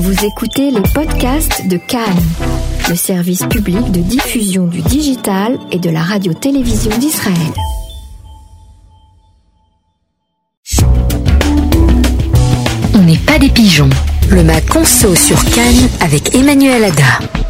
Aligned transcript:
Vous 0.00 0.24
écoutez 0.24 0.70
les 0.70 0.80
podcasts 0.94 1.66
de 1.66 1.76
Cannes, 1.76 2.22
le 2.88 2.94
service 2.94 3.44
public 3.46 3.90
de 3.90 3.98
diffusion 3.98 4.68
du 4.68 4.80
digital 4.80 5.58
et 5.72 5.80
de 5.80 5.90
la 5.90 6.02
radio-télévision 6.02 6.96
d'Israël. 6.98 7.34
On 12.94 13.02
n'est 13.02 13.18
pas 13.18 13.40
des 13.40 13.48
pigeons. 13.48 13.90
Le 14.30 14.44
Mac 14.44 14.66
Conso 14.66 15.16
sur 15.16 15.44
Cannes 15.46 15.88
avec 16.00 16.32
Emmanuel 16.32 16.84
Ada. 16.84 17.47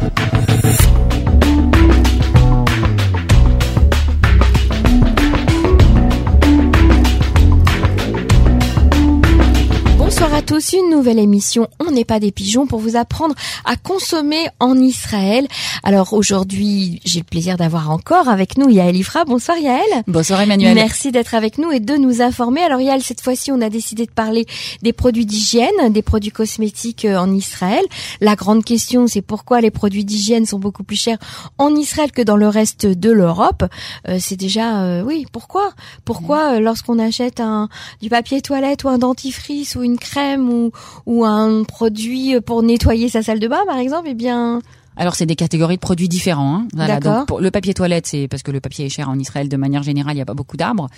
Une 10.49 10.89
nouvelle 10.89 11.19
émission 11.19 11.67
On 11.79 11.91
n'est 11.91 12.05
pas 12.05 12.19
des 12.19 12.31
pigeons 12.31 12.65
pour 12.65 12.79
vous 12.79 12.95
apprendre 12.95 13.35
à 13.65 13.75
consommer 13.75 14.47
en 14.59 14.79
Israël. 14.79 15.47
Alors 15.83 16.13
aujourd'hui, 16.13 16.99
j'ai 17.05 17.19
le 17.19 17.25
plaisir 17.25 17.55
d'avoir 17.55 17.91
encore 17.91 18.27
avec 18.29 18.57
nous 18.57 18.67
Yael 18.67 18.95
Ifra. 18.95 19.25
Bonsoir 19.25 19.59
Yael. 19.59 20.03
Bonsoir 20.07 20.41
Emmanuel. 20.41 20.73
Merci 20.73 21.11
d'être 21.11 21.35
avec 21.35 21.59
nous 21.59 21.71
et 21.71 21.79
de 21.79 21.95
nous 21.95 22.21
informer. 22.23 22.61
Alors 22.61 22.81
Yael, 22.81 23.03
cette 23.03 23.21
fois-ci, 23.21 23.51
on 23.51 23.61
a 23.61 23.69
décidé 23.69 24.07
de 24.07 24.11
parler 24.11 24.47
des 24.81 24.91
produits 24.91 25.27
d'hygiène, 25.27 25.91
des 25.91 26.01
produits 26.01 26.31
cosmétiques 26.31 27.05
euh, 27.05 27.17
en 27.17 27.31
Israël. 27.31 27.85
La 28.19 28.35
grande 28.35 28.65
question, 28.65 29.05
c'est 29.05 29.21
pourquoi 29.21 29.61
les 29.61 29.71
produits 29.71 30.03
d'hygiène 30.03 30.47
sont 30.47 30.59
beaucoup 30.59 30.83
plus 30.83 30.97
chers 30.97 31.19
en 31.59 31.75
Israël 31.75 32.11
que 32.11 32.23
dans 32.23 32.37
le 32.37 32.47
reste 32.47 32.87
de 32.87 33.11
l'Europe. 33.11 33.65
Euh, 34.07 34.17
c'est 34.19 34.35
déjà, 34.35 34.81
euh, 34.81 35.03
oui, 35.03 35.27
pourquoi? 35.31 35.73
Pourquoi 36.05 36.55
euh, 36.55 36.59
lorsqu'on 36.59 36.97
achète 36.97 37.39
un 37.39 37.69
du 38.01 38.09
papier 38.09 38.41
toilette 38.41 38.83
ou 38.83 38.89
un 38.89 38.97
dentifrice 38.97 39.75
ou 39.75 39.83
une 39.83 39.99
crème 39.99 40.38
ou, 40.47 40.71
ou 41.05 41.25
un 41.25 41.63
produit 41.63 42.39
pour 42.41 42.61
nettoyer 42.63 43.09
sa 43.09 43.23
salle 43.23 43.39
de 43.39 43.47
bain, 43.47 43.65
par 43.65 43.77
exemple, 43.77 44.07
eh 44.09 44.13
bien, 44.13 44.61
Alors 44.97 45.15
c'est 45.15 45.25
des 45.25 45.37
catégories 45.37 45.77
de 45.77 45.79
produits 45.79 46.09
différents. 46.09 46.55
Hein. 46.55 46.67
Voilà, 46.73 46.95
D'accord. 46.99 47.19
donc 47.19 47.27
pour 47.27 47.39
le 47.39 47.51
papier 47.51 47.73
toilette, 47.73 48.05
c'est 48.05 48.27
parce 48.27 48.43
que 48.43 48.51
le 48.51 48.59
papier 48.59 48.85
est 48.85 48.89
cher 48.89 49.09
en 49.09 49.17
Israël 49.17 49.47
de 49.47 49.55
manière 49.57 49.81
générale, 49.81 50.13
il 50.13 50.17
n'y 50.17 50.21
a 50.21 50.25
pas 50.25 50.33
beaucoup 50.33 50.57
d'arbres. 50.57 50.89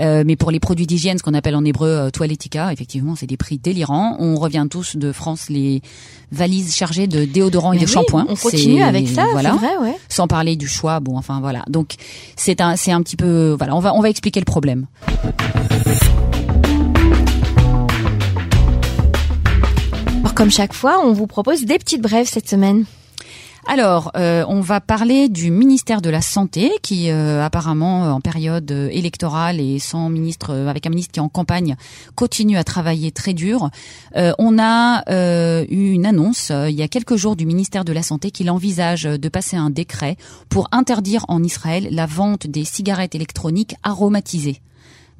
Euh, 0.00 0.24
mais 0.26 0.34
pour 0.34 0.50
les 0.50 0.58
produits 0.58 0.86
d'hygiène, 0.86 1.18
ce 1.18 1.22
qu'on 1.22 1.34
appelle 1.34 1.54
en 1.54 1.64
hébreu 1.64 1.88
euh, 1.88 2.10
toilettica, 2.10 2.72
effectivement, 2.72 3.14
c'est 3.14 3.28
des 3.28 3.36
prix 3.36 3.58
délirants. 3.58 4.16
On 4.18 4.34
revient 4.34 4.66
tous 4.68 4.96
de 4.96 5.12
France 5.12 5.50
les 5.50 5.82
valises 6.32 6.74
chargées 6.74 7.06
de 7.06 7.24
déodorants 7.24 7.72
et 7.72 7.78
de 7.78 7.84
oui, 7.84 7.88
shampoings. 7.92 8.26
On 8.28 8.34
continue 8.34 8.82
avec 8.82 9.06
ça, 9.08 9.26
voilà. 9.30 9.52
c'est 9.52 9.66
vrai, 9.66 9.76
ouais. 9.88 9.96
Sans 10.08 10.26
parler 10.26 10.56
du 10.56 10.66
choix, 10.66 10.98
bon, 10.98 11.16
enfin 11.16 11.38
voilà. 11.40 11.62
Donc 11.68 11.94
c'est 12.34 12.60
un, 12.60 12.74
c'est 12.74 12.90
un 12.90 13.02
petit 13.02 13.16
peu, 13.16 13.54
voilà, 13.56 13.76
on 13.76 13.80
va, 13.80 13.94
on 13.94 14.00
va 14.00 14.10
expliquer 14.10 14.40
le 14.40 14.46
problème. 14.46 14.86
Comme 20.34 20.50
chaque 20.50 20.72
fois, 20.72 21.00
on 21.04 21.12
vous 21.12 21.28
propose 21.28 21.64
des 21.64 21.78
petites 21.78 22.02
brèves 22.02 22.26
cette 22.26 22.48
semaine. 22.48 22.86
Alors, 23.66 24.10
euh, 24.16 24.44
on 24.48 24.60
va 24.60 24.80
parler 24.80 25.28
du 25.28 25.52
ministère 25.52 26.02
de 26.02 26.10
la 26.10 26.20
Santé 26.20 26.72
qui 26.82 27.08
euh, 27.08 27.42
apparemment 27.42 28.04
euh, 28.04 28.10
en 28.10 28.20
période 28.20 28.68
électorale 28.70 29.60
et 29.60 29.78
sans 29.78 30.10
ministre, 30.10 30.52
avec 30.52 30.86
un 30.86 30.90
ministre 30.90 31.12
qui 31.12 31.20
est 31.20 31.22
en 31.22 31.28
campagne, 31.28 31.76
continue 32.16 32.58
à 32.58 32.64
travailler 32.64 33.12
très 33.12 33.32
dur. 33.32 33.70
On 34.16 34.58
a 34.58 35.04
eu 35.68 35.92
une 35.92 36.04
annonce 36.04 36.50
il 36.50 36.74
y 36.74 36.82
a 36.82 36.88
quelques 36.88 37.16
jours 37.16 37.36
du 37.36 37.46
ministère 37.46 37.84
de 37.84 37.92
la 37.92 38.02
Santé 38.02 38.32
qu'il 38.32 38.50
envisage 38.50 39.04
de 39.04 39.28
passer 39.28 39.56
un 39.56 39.70
décret 39.70 40.16
pour 40.48 40.68
interdire 40.72 41.24
en 41.28 41.42
Israël 41.44 41.88
la 41.92 42.06
vente 42.06 42.48
des 42.48 42.64
cigarettes 42.64 43.14
électroniques 43.14 43.76
aromatisées. 43.84 44.60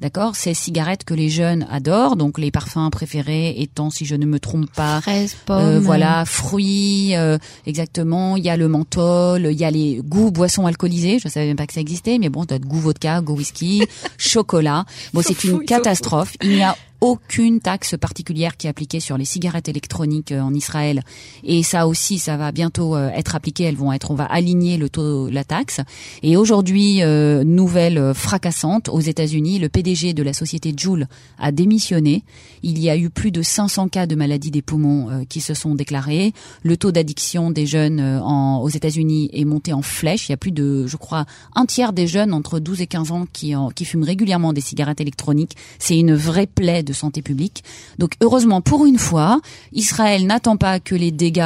D'accord, 0.01 0.35
ces 0.35 0.53
cigarettes 0.53 1.05
que 1.05 1.13
les 1.13 1.29
jeunes 1.29 1.65
adorent, 1.71 2.17
donc 2.17 2.37
les 2.37 2.51
parfums 2.51 2.89
préférés 2.91 3.55
étant, 3.57 3.89
si 3.89 4.05
je 4.05 4.15
ne 4.15 4.25
me 4.25 4.39
trompe 4.39 4.69
pas, 4.71 4.99
Fraise, 4.99 5.37
euh, 5.49 5.79
voilà, 5.79 6.25
fruits, 6.25 7.15
euh, 7.15 7.37
exactement. 7.65 8.35
Il 8.35 8.43
y 8.43 8.49
a 8.49 8.57
le 8.57 8.67
menthol, 8.67 9.47
il 9.49 9.57
y 9.57 9.63
a 9.63 9.71
les 9.71 10.01
goûts 10.03 10.31
boissons 10.31 10.65
alcoolisées. 10.65 11.19
Je 11.19 11.29
savais 11.29 11.47
même 11.47 11.55
pas 11.55 11.65
que 11.65 11.73
ça 11.73 11.79
existait, 11.79 12.17
mais 12.19 12.27
bon, 12.27 12.43
t'as 12.43 12.59
de 12.59 12.65
goût 12.65 12.79
vodka, 12.79 13.21
goût 13.21 13.37
whisky, 13.37 13.83
chocolat. 14.17 14.85
Bon, 15.13 15.21
c'est 15.23 15.41
une 15.45 15.63
catastrophe. 15.63 16.35
Il 16.43 16.49
n'y 16.49 16.63
a 16.63 16.75
aucune 17.01 17.59
taxe 17.59 17.95
particulière 17.99 18.57
qui 18.57 18.67
est 18.67 18.69
appliquée 18.69 18.99
sur 18.99 19.17
les 19.17 19.25
cigarettes 19.25 19.67
électroniques 19.69 20.31
euh, 20.31 20.41
en 20.41 20.53
Israël. 20.53 21.01
Et 21.43 21.63
ça 21.63 21.87
aussi, 21.87 22.19
ça 22.19 22.37
va 22.37 22.51
bientôt 22.51 22.95
euh, 22.95 23.09
être 23.09 23.35
appliqué. 23.35 23.63
Elles 23.65 23.75
vont 23.75 23.91
être, 23.93 24.11
on 24.11 24.15
va 24.15 24.25
aligner 24.25 24.77
le 24.77 24.89
taux, 24.89 25.29
la 25.29 25.43
taxe. 25.43 25.81
Et 26.23 26.37
aujourd'hui, 26.37 27.01
euh, 27.03 27.43
nouvelle 27.43 27.97
euh, 27.97 28.13
fracassante 28.13 28.89
aux 28.89 28.99
États-Unis, 29.01 29.59
le 29.59 29.69
PDG 29.69 30.13
de 30.13 30.23
la 30.23 30.33
société 30.33 30.73
Joule 30.75 31.07
a 31.37 31.51
démissionné. 31.51 32.23
Il 32.63 32.79
y 32.79 32.89
a 32.89 32.97
eu 32.97 33.09
plus 33.09 33.31
de 33.31 33.41
500 33.41 33.89
cas 33.89 34.07
de 34.07 34.15
maladie 34.15 34.51
des 34.51 34.61
poumons 34.61 35.25
qui 35.29 35.41
se 35.41 35.53
sont 35.53 35.75
déclarés. 35.75 36.33
Le 36.63 36.77
taux 36.77 36.91
d'addiction 36.91 37.51
des 37.51 37.65
jeunes 37.65 37.99
en, 38.01 38.61
aux 38.61 38.69
États-Unis 38.69 39.29
est 39.33 39.45
monté 39.45 39.73
en 39.73 39.81
flèche. 39.81 40.27
Il 40.27 40.31
y 40.31 40.33
a 40.33 40.37
plus 40.37 40.51
de, 40.51 40.87
je 40.87 40.97
crois, 40.97 41.25
un 41.55 41.65
tiers 41.65 41.93
des 41.93 42.07
jeunes 42.07 42.33
entre 42.33 42.59
12 42.59 42.81
et 42.81 42.87
15 42.87 43.11
ans 43.11 43.25
qui, 43.31 43.55
en- 43.55 43.69
qui 43.69 43.85
fument 43.85 44.03
régulièrement 44.03 44.53
des 44.53 44.61
cigarettes 44.61 45.01
électroniques. 45.01 45.55
C'est 45.79 45.97
une 45.99 46.15
vraie 46.15 46.47
plaie 46.47 46.81
de 46.83 46.93
santé 46.95 47.21
publique. 47.21 47.63
Donc 47.99 48.13
heureusement, 48.21 48.61
pour 48.61 48.85
une 48.85 48.97
fois, 48.97 49.39
Israël 49.73 50.25
n'attend 50.25 50.57
pas 50.57 50.79
que 50.79 50.95
les 50.95 51.11
dégâts 51.11 51.39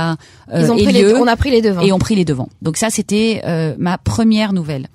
euh, 0.54 0.62
Ils 0.62 0.72
ont 0.72 0.78
aient 0.78 0.84
pris 0.84 0.94
les- 0.94 1.14
on 1.16 1.28
a 1.28 1.36
pris 1.36 1.52
les 1.52 1.62
devants. 1.62 1.82
et 1.82 1.92
ont 1.92 2.00
pris 2.00 2.16
les 2.16 2.26
devants. 2.26 2.50
Donc 2.62 2.78
ça, 2.78 2.90
c'était 2.90 3.42
euh, 3.46 3.76
ma 3.78 3.98
première 3.98 4.54
nouvelle. 4.54 4.88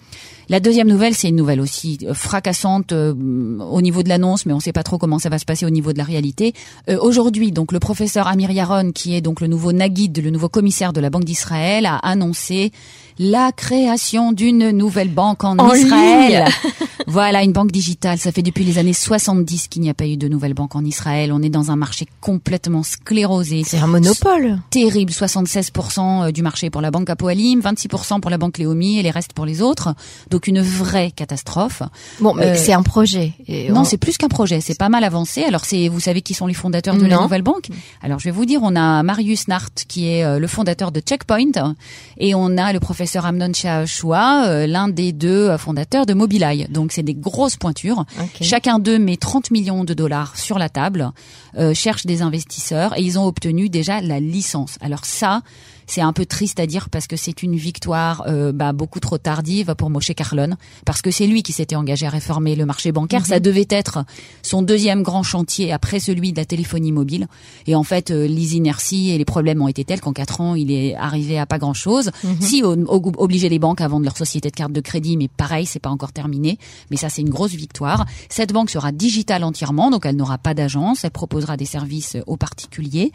La 0.49 0.61
deuxième 0.61 0.89
nouvelle, 0.89 1.15
c'est 1.15 1.29
une 1.29 1.37
nouvelle 1.37 1.61
aussi 1.61 1.99
euh, 2.03 2.15
fracassante 2.15 2.93
euh, 2.93 3.15
au 3.61 3.81
niveau 3.81 4.03
de 4.03 4.09
l'annonce, 4.09 4.47
mais 4.47 4.53
on 4.53 4.57
ne 4.57 4.63
sait 4.63 4.73
pas 4.73 4.83
trop 4.83 4.99
comment 4.99 5.19
ça 5.19 5.29
va 5.29 5.39
se 5.39 5.45
passer 5.45 5.65
au 5.67 5.71
niveau 5.71 5.93
de 5.93 5.99
la 5.99 6.05
réalité. 6.05 6.53
Euh, 6.89 6.99
Aujourd'hui, 7.01 7.53
donc 7.53 7.73
le 7.73 7.79
professeur 7.81 8.27
Amir 8.27 8.51
Yaron, 8.51 8.93
qui 8.93 9.15
est 9.15 9.21
donc 9.21 9.41
le 9.41 9.47
nouveau 9.47 9.73
Naguid, 9.73 10.23
le 10.23 10.31
nouveau 10.31 10.49
commissaire 10.49 10.93
de 10.93 11.01
la 11.01 11.11
Banque 11.11 11.25
d'Israël, 11.25 11.87
a 11.87 11.97
annoncé 11.97 12.73
la 13.19 13.53
création 13.53 14.33
d'une 14.33 14.71
nouvelle 14.71 15.09
banque 15.11 15.45
en, 15.45 15.57
En 15.59 15.73
Israël. 15.73 16.47
voilà, 17.07 17.45
une 17.45 17.53
banque 17.53 17.71
digitale. 17.71 18.19
Ça 18.19 18.33
fait 18.33 18.43
depuis 18.43 18.65
les 18.65 18.77
années 18.79 18.93
70 18.93 19.69
qu'il 19.69 19.83
n'y 19.83 19.91
a 19.91 19.95
pas 19.95 20.07
eu 20.07 20.17
de 20.17 20.27
nouvelle 20.27 20.55
banque 20.55 20.75
en 20.75 20.85
Israël. 20.85 21.33
On 21.33 21.41
est 21.41 21.49
dans 21.49 21.71
un 21.71 21.77
marché 21.77 22.07
complètement 22.21 22.83
sclérosé 22.83 23.63
C'est 23.65 23.79
un 23.79 23.87
monopole. 23.87 24.59
terrible, 24.71 25.13
76% 25.13 26.33
du 26.33 26.43
marché 26.43 26.71
pour 26.71 26.81
la 26.81 26.91
banque 26.91 27.09
Apoalim, 27.09 27.61
26% 27.61 28.21
pour 28.21 28.31
la 28.31 28.39
banque 28.39 28.59
Léomi 28.59 28.99
et 28.99 29.03
les 29.03 29.11
restes 29.13 29.33
pour 29.33 29.47
les 29.47 29.63
autres. 29.63 29.95
Donc 30.31 30.34
une 30.47 30.61
vraie 30.61 31.11
catastrophe. 31.11 31.83
Bon, 32.21 32.35
mais 32.35 32.47
Euh, 32.47 32.55
c'est 32.57 32.73
un 32.73 32.83
projet. 32.83 33.33
Et 33.47 33.71
Non, 33.71 33.81
on- 33.81 33.85
c'est 33.85 33.97
plus 33.97 34.17
qu'un 34.19 34.29
projet, 34.29 34.61
c'est 34.61 34.79
pas 34.79 34.89
mal 34.89 35.05
avancé. 35.05 35.43
Alors 35.45 35.65
c'est, 35.65 35.89
vous 35.89 36.01
savez 36.01 36.23
qui 36.23 36.35
sont 36.35 36.47
les 36.47 36.55
fondateurs 36.55 36.97
de 36.97 37.07
la 37.07 37.17
nouvelle 37.23 37.43
banque? 37.43 37.69
Alors 38.03 38.19
je 38.19 38.25
vais 38.25 38.31
vous 38.31 38.45
dire, 38.45 38.61
on 38.63 38.75
a 38.77 39.03
Marius 39.03 39.49
Nart 39.49 39.71
qui 39.89 40.09
est 40.09 40.25
euh, 40.25 40.39
le 40.39 40.47
fondateur 40.47 40.93
de 40.93 41.01
Checkpoint 41.01 41.75
et 42.19 42.35
on 42.35 42.57
a 42.59 42.73
le 42.73 42.81
professeur 42.81 43.27
Amnon 43.27 43.53
Shahshua, 43.53 44.47
euh, 44.49 44.67
l'un 44.67 44.89
des 44.89 45.13
deux 45.13 45.57
fondateurs 45.59 46.07
de 46.07 46.15
Mobileye. 46.15 46.67
Donc 46.71 46.93
c'est 46.93 47.03
des 47.03 47.15
grosses 47.15 47.57
pointures. 47.57 48.05
Chacun 48.41 48.79
d'eux 48.79 48.99
met 48.99 49.17
30 49.17 49.51
millions 49.51 49.85
de 49.85 49.95
dollars 49.95 50.37
sur 50.37 50.59
la 50.59 50.69
table, 50.69 51.11
euh, 51.59 51.75
cherche 51.75 52.07
des 52.07 52.23
investisseurs 52.23 52.97
et 52.99 53.03
ils 53.03 53.19
ont 53.19 53.27
obtenu 53.27 53.69
déjà 53.69 54.01
la 54.01 54.21
licence. 54.21 54.77
Alors 54.81 55.05
ça, 55.05 55.43
c'est 55.87 56.01
un 56.01 56.13
peu 56.13 56.27
triste 56.27 56.61
à 56.61 56.67
dire 56.67 56.89
parce 56.91 57.07
que 57.07 57.17
c'est 57.17 57.43
une 57.43 57.57
victoire 57.57 58.25
euh, 58.27 58.53
bah, 58.53 58.73
beaucoup 58.73 59.01
trop 59.01 59.19
tardive 59.19 59.75
pour 59.77 59.91
Moshe 59.91 60.13
Carlon, 60.15 60.57
parce 60.85 61.03
que 61.03 61.11
c'est 61.11 61.27
lui 61.27 61.43
qui 61.43 61.53
s'était 61.53 61.77
engagé 61.77 62.07
à 62.07 62.11
réformer 62.11 62.55
le 62.57 62.67
marché 62.67 62.93
bancaire. 62.93 63.27
Ça 63.27 63.41
devait 63.41 63.67
être 63.71 64.05
son 64.43 64.63
deuxième 64.63 65.03
grand 65.03 65.23
chantier 65.23 65.73
après 65.73 66.01
celui 66.01 66.33
de 66.33 66.37
la 66.39 66.45
téléphonie 66.45 66.93
mobile. 66.93 67.27
Et 67.67 67.75
en 67.75 67.83
fait, 67.83 68.11
euh, 68.11 68.27
les 68.27 68.57
inerties 68.57 69.11
et 69.11 69.19
les 69.19 69.25
problèmes 69.25 69.61
ont 69.63 69.69
été 69.69 69.85
tels 69.85 70.01
qu'en 70.01 70.13
quatre 70.13 70.41
ans, 70.41 70.55
il 70.55 70.71
est 70.71 70.95
arrivé 70.95 71.39
à 71.39 71.47
pas 71.47 71.59
grand-chose. 71.59 72.11
Si 72.41 72.63
o- 72.63 72.77
o- 72.89 73.13
obliger 73.19 73.49
les 73.49 73.59
banques 73.59 73.81
à 73.81 73.89
vendre 73.89 74.05
leur 74.05 74.17
société 74.17 74.51
de 74.51 74.55
carte 74.57 74.73
de 74.73 74.81
crédit, 74.81 75.17
mais 75.17 75.29
pareil, 75.29 75.67
c'est 75.67 75.79
pas 75.81 75.91
encore 75.91 76.13
terminé. 76.13 76.59
Mais 76.91 76.97
ça, 76.97 77.09
c'est 77.09 77.23
une 77.23 77.31
grosse 77.31 77.53
victoire. 77.55 78.07
Cette 78.29 78.53
banque 78.53 78.71
sera 78.71 78.93
digitale 78.93 79.45
entièrement, 79.45 79.91
donc 79.91 80.07
elle 80.07 80.17
n'aura 80.17 80.39
pas 80.39 80.55
d'agence. 80.55 81.05
Elle 81.05 81.11
proposera 81.11 81.57
des 81.57 81.65
services 81.67 82.17
aux 82.27 82.37
particuliers. 82.37 83.13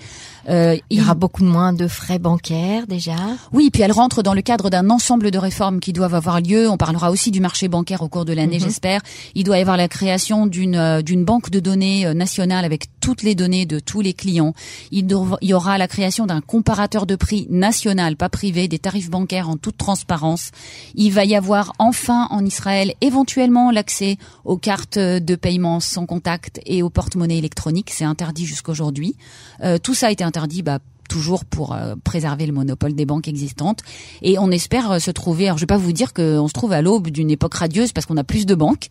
Euh, 0.50 0.78
Il 0.90 1.00
y 1.00 1.02
aura 1.02 1.14
beaucoup 1.16 1.44
moins 1.44 1.74
de 1.74 1.88
frais 1.88 2.20
bancaires 2.20 2.59
déjà. 2.88 3.16
oui, 3.54 3.70
puis 3.72 3.82
elle 3.82 3.92
rentre 3.92 4.24
dans 4.24 4.34
le 4.34 4.42
cadre 4.42 4.70
d'un 4.70 4.90
ensemble 4.90 5.32
de 5.32 5.38
réformes 5.38 5.80
qui 5.80 5.94
doivent 5.94 6.16
avoir 6.16 6.42
lieu. 6.42 6.70
On 6.70 6.78
parlera 6.78 7.12
aussi 7.12 7.32
du 7.32 7.40
marché 7.40 7.68
bancaire 7.68 8.02
au 8.02 8.08
cours 8.08 8.26
de 8.26 8.34
l'année, 8.34 8.60
j'espère. 8.60 9.02
Il 9.36 9.44
doit 9.44 9.58
y 9.58 9.62
avoir 9.62 9.78
la 9.78 9.88
création 9.88 10.48
d'une 10.48 10.76
euh, 10.76 11.02
d'une 11.02 11.26
banque 11.26 11.50
de 11.50 11.60
données 11.60 12.06
euh, 12.06 12.14
nationale 12.14 12.66
avec 12.66 12.86
toutes 13.00 13.24
les 13.24 13.36
données 13.36 13.66
de 13.66 13.80
tous 13.80 14.02
les 14.02 14.14
clients. 14.14 14.54
Il 14.92 15.08
y 15.42 15.54
aura 15.54 15.78
la 15.78 15.88
création 15.88 16.26
d'un 16.26 16.42
comparateur 16.42 17.06
de 17.06 17.16
prix 17.16 17.48
national, 17.50 18.16
pas 18.16 18.30
privé, 18.30 18.68
des 18.68 18.80
tarifs 18.80 19.10
bancaires 19.10 19.50
en 19.50 19.58
toute 19.58 19.78
transparence. 19.78 20.52
Il 20.96 21.12
va 21.12 21.26
y 21.26 21.36
avoir 21.36 21.74
enfin 21.80 22.28
en 22.30 22.46
Israël 22.46 22.94
éventuellement 23.02 23.72
l'accès 23.72 24.18
aux 24.46 24.58
cartes 24.58 25.00
de 25.00 25.36
paiement 25.36 25.80
sans 25.80 26.06
contact 26.06 26.60
et 26.66 26.84
aux 26.84 26.90
porte-monnaies 26.90 27.38
électroniques. 27.38 27.92
C'est 27.92 28.06
interdit 28.06 28.46
jusqu'aujourd'hui. 28.46 29.16
Euh, 29.64 29.78
tout 29.78 29.94
ça 29.94 30.08
a 30.08 30.12
été 30.12 30.24
interdit 30.24 30.62
bah, 30.62 30.80
toujours 31.10 31.44
pour 31.44 31.74
euh, 31.74 31.96
préserver 32.06 32.46
le 32.46 32.54
monopole 32.54 32.94
des 32.94 33.06
banques 33.06 33.28
existantes. 33.28 33.82
Et 34.22 34.40
on 34.40 34.50
espère 34.52 34.92
euh, 34.92 35.00
se 35.00 35.12
trouver, 35.12 35.48
alors 35.48 35.58
je 35.58 35.64
vais 35.64 35.68
pas 35.68 35.78
vous 35.78 35.92
dire 35.92 36.14
qu'on 36.14 36.48
se 36.48 36.54
trouve 36.54 36.72
à 36.72 36.82
l'aube 36.82 37.10
d'une 37.10 37.30
époque 37.30 37.56
radieuse 37.56 37.92
parce 37.92 38.06
qu'on 38.06 38.16
a 38.16 38.24
plus 38.24 38.46
de 38.46 38.56
banques, 38.56 38.88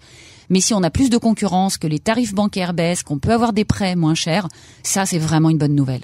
mais 0.50 0.60
si 0.60 0.74
on 0.74 0.82
a 0.82 0.90
plus 0.90 1.08
de 1.08 1.16
concurrence, 1.16 1.78
que 1.78 1.86
les 1.86 1.98
tarifs 1.98 2.34
bancaires 2.34 2.74
baissent, 2.74 3.02
qu'on 3.02 3.18
peut 3.18 3.32
avoir 3.32 3.54
des 3.54 3.64
prêts 3.64 3.96
moins 3.96 4.14
chers, 4.14 4.48
ça 4.82 5.06
c'est 5.06 5.18
vraiment 5.18 5.48
une 5.48 5.58
bonne 5.58 5.74
nouvelle. 5.74 6.02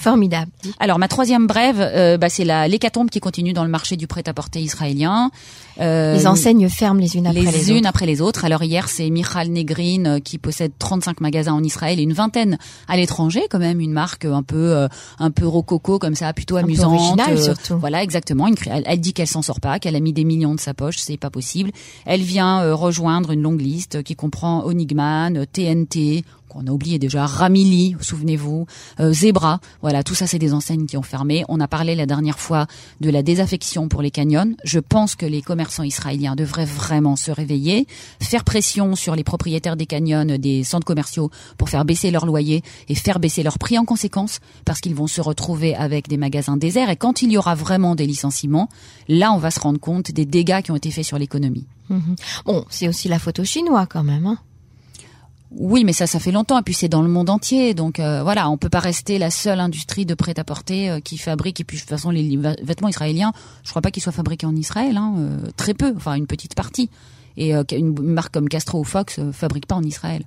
Formidable. 0.00 0.50
Alors 0.78 0.98
ma 0.98 1.08
troisième 1.08 1.46
brève, 1.46 1.78
euh, 1.78 2.16
bah, 2.16 2.30
c'est 2.30 2.44
la 2.44 2.66
l'hécatombe 2.68 3.10
qui 3.10 3.20
continue 3.20 3.52
dans 3.52 3.64
le 3.64 3.70
marché 3.70 3.96
du 3.96 4.06
prêt-à-porter 4.06 4.58
israélien. 4.58 5.30
Euh, 5.78 6.14
les 6.14 6.26
enseignes 6.26 6.68
ferment 6.70 7.00
les 7.00 7.16
unes 7.16 7.26
après 7.26 7.42
les, 7.42 7.50
les 7.50 7.70
unes 7.70 7.84
après 7.84 8.06
les 8.06 8.22
autres. 8.22 8.46
Alors 8.46 8.62
hier, 8.62 8.88
c'est 8.88 9.08
Michal 9.10 9.48
Negrin 9.48 10.04
euh, 10.06 10.18
qui 10.18 10.38
possède 10.38 10.72
35 10.78 11.20
magasins 11.20 11.52
en 11.52 11.62
Israël 11.62 12.00
et 12.00 12.02
une 12.02 12.14
vingtaine 12.14 12.58
à 12.88 12.96
l'étranger, 12.96 13.42
quand 13.50 13.58
même 13.58 13.78
une 13.78 13.92
marque 13.92 14.24
un 14.24 14.42
peu 14.42 14.74
euh, 14.74 14.88
un 15.18 15.30
peu 15.30 15.46
rococo 15.46 15.98
comme 15.98 16.14
ça, 16.14 16.32
plutôt 16.32 16.56
un 16.56 16.64
amusante. 16.64 16.96
Peu 16.96 17.02
originale, 17.02 17.42
surtout. 17.42 17.78
Voilà, 17.78 18.02
exactement. 18.02 18.46
elle, 18.46 18.82
elle, 18.86 19.00
dit 19.00 19.12
qu'elle 19.12 19.26
s'en 19.26 19.42
sort 19.42 19.60
pas, 19.60 19.78
qu'elle 19.78 19.96
a 19.96 20.00
mis 20.00 20.14
des 20.14 20.24
millions 20.24 20.54
de 20.54 20.60
sa 20.60 20.72
poche, 20.72 20.96
c'est 20.98 21.18
pas 21.18 21.30
possible. 21.30 21.70
Elle 22.06 22.22
vient 22.22 22.72
rejoindre 22.74 23.32
une 23.32 23.42
longue 23.42 23.60
liste 23.60 24.02
qui 24.02 24.16
comprend 24.16 24.64
Onigman, 24.64 25.46
TNT, 25.52 26.24
qu'on 26.50 26.66
a 26.66 26.70
oublié 26.70 26.98
déjà, 26.98 27.24
Ramili, 27.26 27.96
souvenez-vous, 28.00 28.66
euh, 28.98 29.12
Zebra, 29.12 29.60
voilà, 29.80 30.02
tout 30.02 30.14
ça 30.14 30.26
c'est 30.26 30.38
des 30.38 30.52
enseignes 30.52 30.86
qui 30.86 30.96
ont 30.96 31.02
fermé. 31.02 31.44
On 31.48 31.60
a 31.60 31.68
parlé 31.68 31.94
la 31.94 32.06
dernière 32.06 32.38
fois 32.38 32.66
de 33.00 33.08
la 33.08 33.22
désaffection 33.22 33.88
pour 33.88 34.02
les 34.02 34.10
canyons. 34.10 34.54
Je 34.64 34.80
pense 34.80 35.14
que 35.14 35.26
les 35.26 35.42
commerçants 35.42 35.84
israéliens 35.84 36.34
devraient 36.34 36.66
vraiment 36.66 37.16
se 37.16 37.30
réveiller, 37.30 37.86
faire 38.20 38.44
pression 38.44 38.96
sur 38.96 39.14
les 39.14 39.24
propriétaires 39.24 39.76
des 39.76 39.86
canyons, 39.86 40.36
des 40.38 40.64
centres 40.64 40.84
commerciaux 40.84 41.30
pour 41.56 41.68
faire 41.68 41.84
baisser 41.84 42.10
leur 42.10 42.26
loyer 42.26 42.62
et 42.88 42.94
faire 42.94 43.20
baisser 43.20 43.42
leur 43.42 43.58
prix 43.58 43.78
en 43.78 43.84
conséquence, 43.84 44.40
parce 44.64 44.80
qu'ils 44.80 44.94
vont 44.94 45.06
se 45.06 45.20
retrouver 45.20 45.74
avec 45.74 46.08
des 46.08 46.16
magasins 46.16 46.56
déserts. 46.56 46.90
Et 46.90 46.96
quand 46.96 47.22
il 47.22 47.30
y 47.30 47.38
aura 47.38 47.54
vraiment 47.54 47.94
des 47.94 48.06
licenciements, 48.06 48.68
là 49.08 49.32
on 49.32 49.38
va 49.38 49.50
se 49.50 49.60
rendre 49.60 49.80
compte 49.80 50.10
des 50.10 50.26
dégâts 50.26 50.62
qui 50.62 50.72
ont 50.72 50.76
été 50.76 50.90
faits 50.90 51.04
sur 51.04 51.18
l'économie. 51.18 51.66
Mhm. 51.88 52.16
Bon, 52.44 52.64
c'est 52.70 52.88
aussi 52.88 53.08
la 53.08 53.18
photo 53.18 53.44
chinoise 53.44 53.86
quand 53.88 54.04
même. 54.04 54.26
Hein 54.26 54.38
oui, 55.52 55.82
mais 55.84 55.92
ça, 55.92 56.06
ça 56.06 56.20
fait 56.20 56.30
longtemps. 56.30 56.58
Et 56.58 56.62
puis 56.62 56.74
c'est 56.74 56.88
dans 56.88 57.02
le 57.02 57.08
monde 57.08 57.30
entier. 57.30 57.74
Donc 57.74 57.98
euh, 57.98 58.22
voilà, 58.22 58.48
on 58.50 58.56
peut 58.56 58.68
pas 58.68 58.78
rester 58.78 59.18
la 59.18 59.30
seule 59.30 59.60
industrie 59.60 60.06
de 60.06 60.14
prêt-à-porter 60.14 60.90
euh, 60.90 61.00
qui 61.00 61.18
fabrique. 61.18 61.60
Et 61.60 61.64
puis 61.64 61.76
de 61.76 61.82
toute 61.82 61.90
façon, 61.90 62.10
les 62.10 62.36
vêtements 62.62 62.88
israéliens, 62.88 63.32
je 63.64 63.70
crois 63.70 63.82
pas 63.82 63.90
qu'ils 63.90 64.02
soient 64.02 64.12
fabriqués 64.12 64.46
en 64.46 64.54
Israël. 64.54 64.96
Hein, 64.96 65.14
euh, 65.18 65.38
très 65.56 65.74
peu, 65.74 65.92
enfin 65.96 66.14
une 66.14 66.26
petite 66.26 66.54
partie. 66.54 66.88
Et 67.36 67.54
une 67.72 67.98
marque 68.02 68.34
comme 68.34 68.48
Castro 68.50 68.80
ou 68.80 68.84
Fox 68.84 69.18
fabrique 69.32 69.64
pas 69.64 69.76
en 69.76 69.82
Israël. 69.82 70.24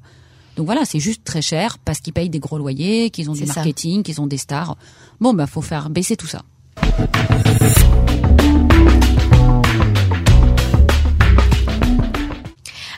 Donc 0.56 0.66
voilà, 0.66 0.84
c'est 0.84 1.00
juste 1.00 1.24
très 1.24 1.44
cher 1.44 1.78
parce 1.78 2.00
qu'ils 2.00 2.14
payent 2.14 2.30
des 2.30 2.40
gros 2.40 2.58
loyers, 2.58 3.12
qu'ils 3.12 3.30
ont 3.30 3.34
du 3.34 3.46
marketing, 3.46 4.02
qu'ils 4.02 4.20
ont 4.20 4.26
des 4.26 4.38
stars. 4.38 4.78
Bon, 5.20 5.34
bah 5.34 5.46
faut 5.46 5.62
faire 5.62 5.92
baisser 5.92 6.16
tout 6.16 6.28
ça. 6.28 6.42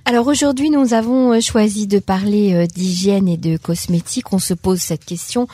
Alors 0.07 0.27
aujourd'hui, 0.27 0.69
nous 0.69 0.93
avons 0.93 1.33
euh, 1.33 1.41
choisi 1.41 1.87
de 1.87 1.97
parler 1.97 2.53
euh, 2.53 2.67
d'hygiène 2.67 3.27
et 3.27 3.37
de 3.37 3.57
cosmétiques. 3.57 4.31
On 4.33 4.37
se 4.37 4.53
pose 4.53 4.79
cette 4.79 5.03
question 5.03 5.47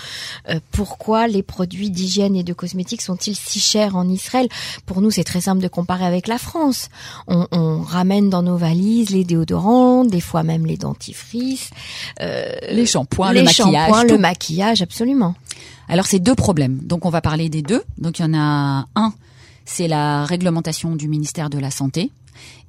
euh, 0.50 0.60
pourquoi 0.72 1.30
les 1.30 1.42
produits 1.42 1.90
d'hygiène 1.90 2.36
et 2.36 2.44
de 2.44 2.52
cosmétiques 2.52 3.02
sont-ils 3.02 3.38
si 3.38 3.62
chers 3.62 3.96
en 3.96 4.10
Israël? 4.10 4.50
Pour 4.86 5.00
nous, 5.00 5.10
c'est 5.10 5.24
très 5.24 5.40
simple 5.40 5.62
de 5.62 5.70
comparer 5.70 6.06
avec 6.06 6.28
la 6.28 6.38
France. 6.38 6.90
On, 7.28 7.48
on, 7.54 7.82
ramène 7.82 8.30
dans 8.30 8.44
nos 8.44 8.58
valises 8.58 9.10
les 9.12 9.24
déodorants, 9.24 10.04
des 10.04 10.20
fois 10.20 10.44
même 10.44 10.66
les 10.66 10.76
dentifrices, 10.76 11.70
euh, 12.20 12.52
les 12.70 12.86
shampoings, 12.86 13.32
le 13.32 13.44
maquillage, 13.44 14.06
le 14.10 14.18
maquillage, 14.18 14.82
absolument. 14.82 15.34
Alors 15.88 16.08
c'est 16.08 16.20
deux 16.20 16.36
problèmes. 16.36 16.78
Donc 16.84 17.06
on 17.06 17.10
va 17.10 17.22
parler 17.22 17.48
des 17.48 17.62
deux. 17.62 17.84
Donc 17.98 18.20
il 18.20 18.24
y 18.24 18.26
en 18.26 18.34
a 18.34 18.86
un, 18.96 19.14
c'est 19.64 19.88
la 19.88 20.26
réglementation 20.26 20.98
du 20.98 21.08
ministère 21.08 21.50
de 21.50 21.58
la 21.58 21.72
Santé 21.72 22.12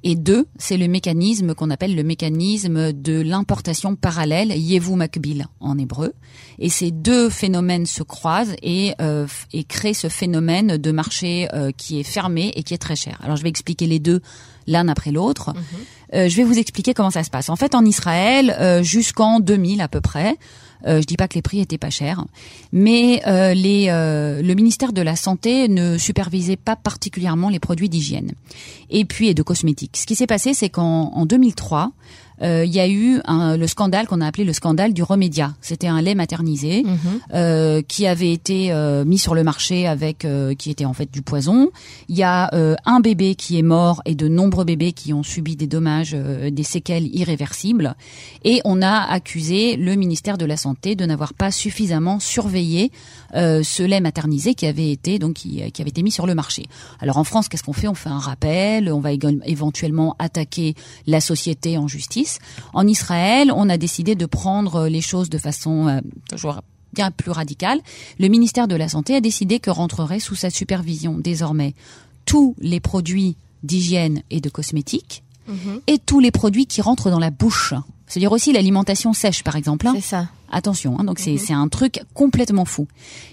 et 0.03 0.15
deux, 0.15 0.47
c'est 0.57 0.77
le 0.77 0.87
mécanisme 0.87 1.53
qu'on 1.55 1.69
appelle 1.69 1.95
le 1.95 2.03
mécanisme 2.03 2.91
de 2.91 3.21
l'importation 3.21 3.95
parallèle, 3.95 4.51
Yevu 4.51 4.95
Makbil 4.95 5.45
en 5.59 5.77
hébreu. 5.77 6.13
Et 6.59 6.69
ces 6.69 6.91
deux 6.91 7.29
phénomènes 7.29 7.85
se 7.85 8.03
croisent 8.03 8.55
et, 8.61 8.93
euh, 9.01 9.25
et 9.53 9.63
créent 9.63 9.93
ce 9.93 10.09
phénomène 10.09 10.77
de 10.77 10.91
marché 10.91 11.47
euh, 11.53 11.71
qui 11.75 11.99
est 11.99 12.03
fermé 12.03 12.51
et 12.55 12.63
qui 12.63 12.73
est 12.73 12.79
très 12.79 12.95
cher. 12.95 13.19
Alors 13.23 13.37
je 13.37 13.43
vais 13.43 13.49
expliquer 13.49 13.87
les 13.87 13.99
deux 13.99 14.21
l'un 14.67 14.87
après 14.87 15.11
l'autre. 15.11 15.53
Mhm. 15.53 15.61
Euh, 16.15 16.29
je 16.29 16.35
vais 16.37 16.43
vous 16.43 16.59
expliquer 16.59 16.93
comment 16.93 17.11
ça 17.11 17.23
se 17.23 17.29
passe. 17.29 17.49
En 17.49 17.55
fait, 17.55 17.73
en 17.73 17.85
Israël, 17.85 18.81
jusqu'en 18.83 19.39
2000 19.39 19.81
à 19.81 19.87
peu 19.87 20.01
près, 20.01 20.37
euh, 20.87 21.01
je 21.01 21.05
dis 21.05 21.17
pas 21.17 21.27
que 21.27 21.35
les 21.35 21.41
prix 21.41 21.59
étaient 21.59 21.77
pas 21.77 21.89
chers, 21.89 22.25
mais 22.71 23.21
euh, 23.27 23.53
les, 23.53 23.87
euh, 23.89 24.41
le 24.41 24.53
ministère 24.53 24.93
de 24.93 25.01
la 25.01 25.15
Santé 25.15 25.67
ne 25.67 25.97
supervisait 25.97 26.57
pas 26.57 26.75
particulièrement 26.75 27.49
les 27.49 27.59
produits 27.59 27.89
d'hygiène 27.89 28.31
et 28.89 29.05
puis 29.05 29.27
et 29.27 29.33
de 29.33 29.43
cosmétiques. 29.43 29.97
Ce 29.97 30.05
qui 30.05 30.15
s'est 30.15 30.27
passé, 30.27 30.53
c'est 30.53 30.69
qu'en 30.69 31.25
2003, 31.25 31.85
euh, 31.85 31.89
il 32.43 32.73
y 32.73 32.79
a 32.79 32.87
eu 32.87 33.21
un, 33.25 33.57
le 33.57 33.67
scandale 33.67 34.07
qu'on 34.07 34.21
a 34.21 34.27
appelé 34.27 34.43
le 34.43 34.53
scandale 34.53 34.93
du 34.93 35.03
Remédia. 35.03 35.53
C'était 35.61 35.87
un 35.87 36.01
lait 36.01 36.15
maternisé 36.15 36.83
euh, 37.33 37.81
qui 37.81 38.07
avait 38.07 38.31
été 38.31 38.71
euh, 38.71 39.05
mis 39.05 39.17
sur 39.17 39.35
le 39.35 39.43
marché 39.43 39.87
avec 39.87 40.25
euh, 40.25 40.53
qui 40.55 40.69
était 40.69 40.85
en 40.85 40.93
fait 40.93 41.11
du 41.11 41.21
poison. 41.21 41.69
Il 42.09 42.17
y 42.17 42.23
a 42.23 42.53
euh, 42.53 42.75
un 42.85 42.99
bébé 42.99 43.35
qui 43.35 43.57
est 43.57 43.63
mort 43.63 44.01
et 44.05 44.15
de 44.15 44.27
nombreux 44.27 44.65
bébés 44.65 44.91
qui 44.91 45.13
ont 45.13 45.23
subi 45.23 45.55
des 45.55 45.67
dommages, 45.67 46.13
des 46.13 46.63
séquelles 46.63 47.07
irréversibles. 47.15 47.95
Et 48.43 48.61
on 48.65 48.81
a 48.81 48.99
accusé 48.99 49.75
le 49.75 49.95
ministère 49.95 50.37
de 50.37 50.45
la 50.45 50.57
santé 50.57 50.95
de 50.95 51.05
n'avoir 51.05 51.33
pas 51.33 51.51
suffisamment 51.51 52.19
surveillé 52.19 52.91
ce 53.33 53.83
lait 53.83 53.99
maternisé 53.99 54.53
qui 54.53 54.67
avait 54.67 54.91
été 54.91 55.17
donc 55.17 55.33
qui, 55.33 55.71
qui, 55.71 55.81
avait 55.81 55.89
été 55.89 56.03
mis 56.03 56.11
sur 56.11 56.27
le 56.27 56.35
marché. 56.35 56.65
Alors 56.99 57.17
en 57.17 57.23
France, 57.23 57.49
qu'est-ce 57.49 57.63
qu'on 57.63 57.73
fait? 57.73 57.87
On 57.87 57.95
fait 57.95 58.09
un 58.09 58.19
rappel. 58.19 58.91
On 58.91 58.99
va 58.99 59.11
éventuellement 59.45 60.15
attaquer 60.19 60.75
la 61.07 61.19
société 61.21 61.77
en 61.77 61.87
justice. 61.87 62.32
En 62.73 62.87
Israël, 62.87 63.51
on 63.55 63.69
a 63.69 63.77
décidé 63.77 64.15
de 64.15 64.25
prendre 64.25 64.87
les 64.87 65.01
choses 65.01 65.29
de 65.29 65.37
façon 65.37 65.87
euh, 65.87 66.01
toujours 66.29 66.61
bien 66.93 67.11
plus 67.11 67.31
radicale. 67.31 67.79
Le 68.19 68.27
ministère 68.27 68.67
de 68.67 68.75
la 68.75 68.87
Santé 68.87 69.15
a 69.15 69.21
décidé 69.21 69.59
que 69.59 69.69
rentreraient 69.69 70.19
sous 70.19 70.35
sa 70.35 70.49
supervision 70.49 71.17
désormais 71.17 71.73
tous 72.25 72.55
les 72.59 72.79
produits 72.79 73.35
d'hygiène 73.63 74.21
et 74.29 74.41
de 74.41 74.49
cosmétiques 74.49 75.23
mhm. 75.47 75.81
et 75.87 75.97
tous 75.97 76.19
les 76.19 76.31
produits 76.31 76.67
qui 76.67 76.81
rentrent 76.81 77.09
dans 77.09 77.19
la 77.19 77.31
bouche. 77.31 77.73
C'est-à-dire 78.13 78.31
aussi 78.31 78.53
l'alimentation 78.53 79.11
sèche, 79.11 79.43
par 79.43 79.55
exemple. 79.55 79.87
Hein. 79.87 79.93
C'est 79.95 80.01
ça. 80.01 80.27
Attention, 80.51 80.99
hein, 80.99 81.03
donc 81.03 81.17
c'est 81.17 81.33
mhm. 81.49 81.57
un 81.57 81.67
truc 81.67 81.99
complètement 82.13 82.63
fou. 82.63 82.87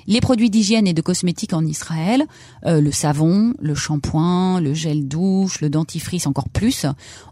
Les 0.06 0.22
produits 0.22 0.48
d'hygiène 0.48 0.86
et 0.86 0.94
de 0.94 1.02
cosmétiques 1.02 1.52
en 1.52 1.66
Israël, 1.66 2.24
euh, 2.64 2.80
le 2.80 2.90
savon, 2.90 3.52
le 3.60 3.74
shampoing, 3.74 4.58
le 4.58 4.72
gel 4.72 5.06
douche, 5.06 5.60
le 5.60 5.68
dentifrice 5.68 6.26
encore 6.26 6.48
plus, 6.48 6.86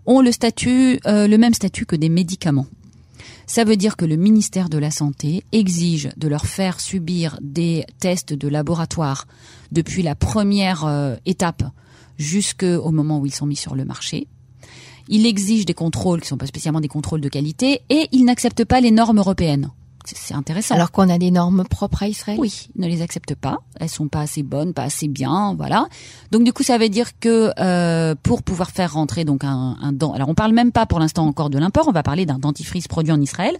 ont 0.05 0.21
le 0.21 0.31
statut, 0.31 1.01
euh, 1.07 1.27
le 1.27 1.39
même 1.39 1.55
statut 1.55 1.87
que 1.87 1.97
des 1.97 2.11
médicaments. 2.11 2.67
Ça 3.47 3.65
veut 3.65 3.77
dire 3.77 3.97
que 3.97 4.05
le 4.05 4.17
ministère 4.17 4.69
de 4.69 4.77
la 4.77 4.91
Santé 4.91 5.43
exige 5.53 6.11
de 6.19 6.29
leur 6.29 6.45
faire 6.45 6.81
subir 6.81 7.39
des 7.41 7.87
tests 7.99 8.35
de 8.35 8.49
laboratoire 8.49 9.27
depuis 9.73 10.03
la 10.03 10.15
première 10.15 10.85
euh, 10.85 11.17
étape 11.25 11.63
jusqu'au 12.19 12.91
moment 12.91 13.21
où 13.21 13.25
ils 13.25 13.35
sont 13.35 13.47
mis 13.47 13.57
sur 13.57 13.75
le 13.75 13.87
marché 13.87 14.27
il 15.09 15.27
exige 15.27 15.67
des 15.67 15.75
contrôles 15.75 16.21
qui 16.21 16.29
sont 16.29 16.37
pas 16.37 16.47
spécialement 16.47 16.81
des 16.81 16.89
contrôles 16.89 17.21
de 17.21 17.29
qualité 17.29 17.83
et 17.89 18.09
il 18.13 18.25
n'accepte 18.25 18.65
pas 18.65 18.81
les 18.81 18.91
normes 18.91 19.19
européennes. 19.19 19.71
C'est 20.15 20.35
intéressant. 20.35 20.75
Alors 20.75 20.91
qu'on 20.91 21.11
a 21.11 21.19
des 21.19 21.31
normes 21.31 21.65
propres 21.69 22.03
à 22.03 22.09
Israël. 22.09 22.39
Oui, 22.41 22.69
ne 22.77 22.87
les 22.87 23.03
accepte 23.03 23.35
pas. 23.35 23.59
Elles 23.79 23.91
sont 23.91 24.09
pas 24.09 24.21
assez 24.21 24.43
bonnes, 24.43 24.73
pas 24.73 24.85
assez 24.85 25.07
bien, 25.07 25.55
voilà. 25.55 25.87
Donc 26.31 26.45
du 26.45 26.53
coup, 26.53 26.63
ça 26.63 26.79
veut 26.79 26.89
dire 26.89 27.19
que 27.19 27.53
euh, 27.59 28.15
pour 28.23 28.43
pouvoir 28.43 28.71
faire 28.71 28.95
rentrer 28.95 29.25
donc 29.25 29.45
un, 29.45 29.77
un 29.81 29.93
dent, 29.93 30.13
alors 30.13 30.29
on 30.29 30.35
parle 30.35 30.53
même 30.53 30.73
pas 30.73 30.87
pour 30.87 30.99
l'instant 30.99 31.27
encore 31.27 31.51
de 31.51 31.59
l'import, 31.59 31.89
on 31.89 31.93
va 31.93 32.03
parler 32.03 32.25
d'un 32.25 32.39
dentifrice 32.39 32.89
produit 32.89 33.13
en 33.13 33.21
Israël. 33.21 33.59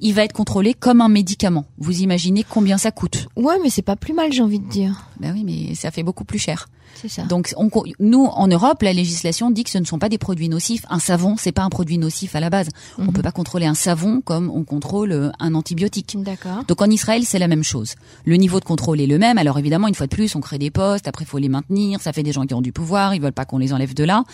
Il 0.00 0.14
va 0.14 0.22
être 0.22 0.32
contrôlé 0.32 0.74
comme 0.74 1.00
un 1.00 1.08
médicament. 1.08 1.64
Vous 1.78 2.00
imaginez 2.02 2.44
combien 2.48 2.78
ça 2.78 2.92
coûte? 2.92 3.26
Ouais, 3.34 3.56
mais 3.60 3.70
c'est 3.70 3.82
pas 3.82 3.96
plus 3.96 4.12
mal, 4.12 4.32
j'ai 4.32 4.42
envie 4.42 4.60
de 4.60 4.68
dire. 4.68 5.06
Ben 5.18 5.32
oui, 5.34 5.42
mais 5.44 5.74
ça 5.74 5.90
fait 5.90 6.04
beaucoup 6.04 6.24
plus 6.24 6.38
cher. 6.38 6.68
Ça. 7.08 7.22
Donc 7.22 7.54
on, 7.56 7.70
nous 8.00 8.24
en 8.24 8.46
Europe, 8.48 8.82
la 8.82 8.92
législation 8.92 9.50
dit 9.50 9.64
que 9.64 9.70
ce 9.70 9.78
ne 9.78 9.84
sont 9.84 9.98
pas 9.98 10.08
des 10.08 10.18
produits 10.18 10.48
nocifs. 10.48 10.84
Un 10.90 10.98
savon, 10.98 11.36
c'est 11.38 11.52
pas 11.52 11.62
un 11.62 11.68
produit 11.68 11.98
nocif 11.98 12.34
à 12.34 12.40
la 12.40 12.50
base. 12.50 12.68
On 12.98 13.04
mhm. 13.04 13.12
peut 13.12 13.22
pas 13.22 13.32
contrôler 13.32 13.66
un 13.66 13.74
savon 13.74 14.20
comme 14.20 14.50
on 14.50 14.64
contrôle 14.64 15.12
euh, 15.12 15.30
un 15.38 15.54
antibiotique. 15.54 16.16
D'accord. 16.18 16.64
Donc 16.66 16.82
en 16.82 16.90
Israël, 16.90 17.22
c'est 17.24 17.38
la 17.38 17.48
même 17.48 17.64
chose. 17.64 17.94
Le 18.24 18.36
niveau 18.36 18.60
de 18.60 18.64
contrôle 18.64 19.00
est 19.00 19.06
le 19.06 19.18
même. 19.18 19.38
Alors 19.38 19.58
évidemment, 19.58 19.88
une 19.88 19.94
fois 19.94 20.06
de 20.06 20.14
plus, 20.14 20.34
on 20.34 20.40
crée 20.40 20.58
des 20.58 20.70
postes, 20.70 21.08
après 21.08 21.24
il 21.24 21.28
faut 21.28 21.38
les 21.38 21.48
maintenir, 21.48 22.00
ça 22.00 22.12
fait 22.12 22.22
des 22.22 22.32
gens 22.32 22.46
qui 22.46 22.54
ont 22.54 22.62
du 22.62 22.72
pouvoir, 22.72 23.14
ils 23.14 23.20
veulent 23.20 23.32
pas 23.32 23.44
qu'on 23.44 23.58
les 23.58 23.72
enlève 23.72 23.94
de 23.94 24.04
là. 24.04 24.24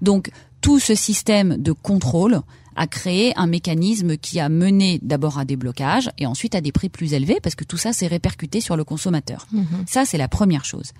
Donc 0.00 0.30
tout 0.60 0.78
ce 0.78 0.94
système 0.94 1.56
de 1.56 1.72
contrôle 1.72 2.40
a 2.76 2.86
créé 2.86 3.32
un 3.36 3.46
mécanisme 3.46 4.16
qui 4.16 4.40
a 4.40 4.48
mené 4.48 4.98
d'abord 5.02 5.38
à 5.38 5.44
des 5.44 5.56
blocages 5.56 6.10
et 6.18 6.26
ensuite 6.26 6.54
à 6.54 6.60
des 6.60 6.72
prix 6.72 6.88
plus 6.88 7.12
élevés 7.12 7.38
parce 7.42 7.54
que 7.54 7.64
tout 7.64 7.76
ça 7.76 7.92
s'est 7.92 8.06
répercuté 8.06 8.60
sur 8.60 8.76
le 8.76 8.84
consommateur. 8.84 9.46
Mhm. 9.52 9.84
Ça, 9.86 10.04
c'est 10.04 10.18
la 10.18 10.28
première 10.28 10.64
chose. 10.64 10.92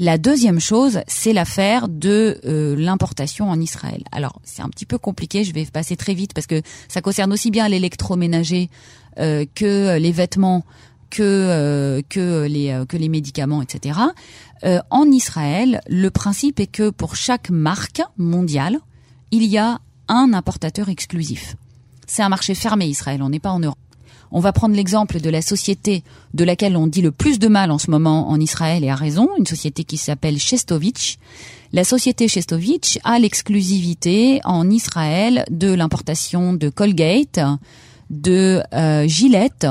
La 0.00 0.16
deuxième 0.16 0.60
chose, 0.60 1.00
c'est 1.08 1.32
l'affaire 1.32 1.88
de 1.88 2.40
euh, 2.44 2.76
l'importation 2.76 3.50
en 3.50 3.60
Israël. 3.60 4.04
Alors, 4.12 4.40
c'est 4.44 4.62
un 4.62 4.68
petit 4.68 4.86
peu 4.86 4.96
compliqué, 4.96 5.42
je 5.42 5.52
vais 5.52 5.64
passer 5.64 5.96
très 5.96 6.14
vite 6.14 6.34
parce 6.34 6.46
que 6.46 6.62
ça 6.86 7.00
concerne 7.00 7.32
aussi 7.32 7.50
bien 7.50 7.68
l'électroménager 7.68 8.70
euh, 9.18 9.44
que 9.56 9.98
les 9.98 10.12
vêtements, 10.12 10.64
que 11.10 11.22
euh, 11.24 12.48
les 12.48 13.08
médicaments, 13.08 13.60
etc. 13.60 13.98
en 14.90 15.10
Israël, 15.10 15.80
le 15.88 16.10
principe 16.10 16.60
est 16.60 16.68
que 16.68 16.90
pour 16.90 17.16
chaque 17.16 17.50
marque 17.50 18.02
mondiale, 18.16 18.78
il 19.32 19.44
y 19.44 19.58
a 19.58 19.80
un 20.06 20.32
importateur 20.32 20.88
exclusif. 20.88 21.56
C'est 22.06 22.22
un 22.22 22.28
marché 22.28 22.54
fermé 22.54 22.86
Israël, 22.86 23.20
on 23.20 23.30
n'est 23.30 23.40
pas 23.40 23.50
en 23.50 23.58
Europe. 23.58 23.87
On 24.30 24.40
va 24.40 24.52
prendre 24.52 24.74
l'exemple 24.74 25.20
de 25.20 25.30
la 25.30 25.42
société 25.42 26.02
de 26.34 26.44
laquelle 26.44 26.76
on 26.76 26.86
dit 26.86 27.02
le 27.02 27.10
plus 27.10 27.38
de 27.38 27.48
mal 27.48 27.70
en 27.70 27.78
ce 27.78 27.90
moment 27.90 28.28
en 28.28 28.38
Israël 28.38 28.84
et 28.84 28.90
à 28.90 28.94
raison, 28.94 29.28
une 29.38 29.46
société 29.46 29.84
qui 29.84 29.96
s'appelle 29.96 30.38
Shestovich. 30.38 31.18
La 31.72 31.84
société 31.84 32.28
Shestovich 32.28 32.98
a 33.04 33.18
l'exclusivité 33.18 34.40
en 34.44 34.70
Israël 34.70 35.44
de 35.50 35.72
l'importation 35.72 36.52
de 36.52 36.68
Colgate, 36.68 37.40
de 38.10 38.62
euh, 38.74 39.06
Gillette 39.06 39.66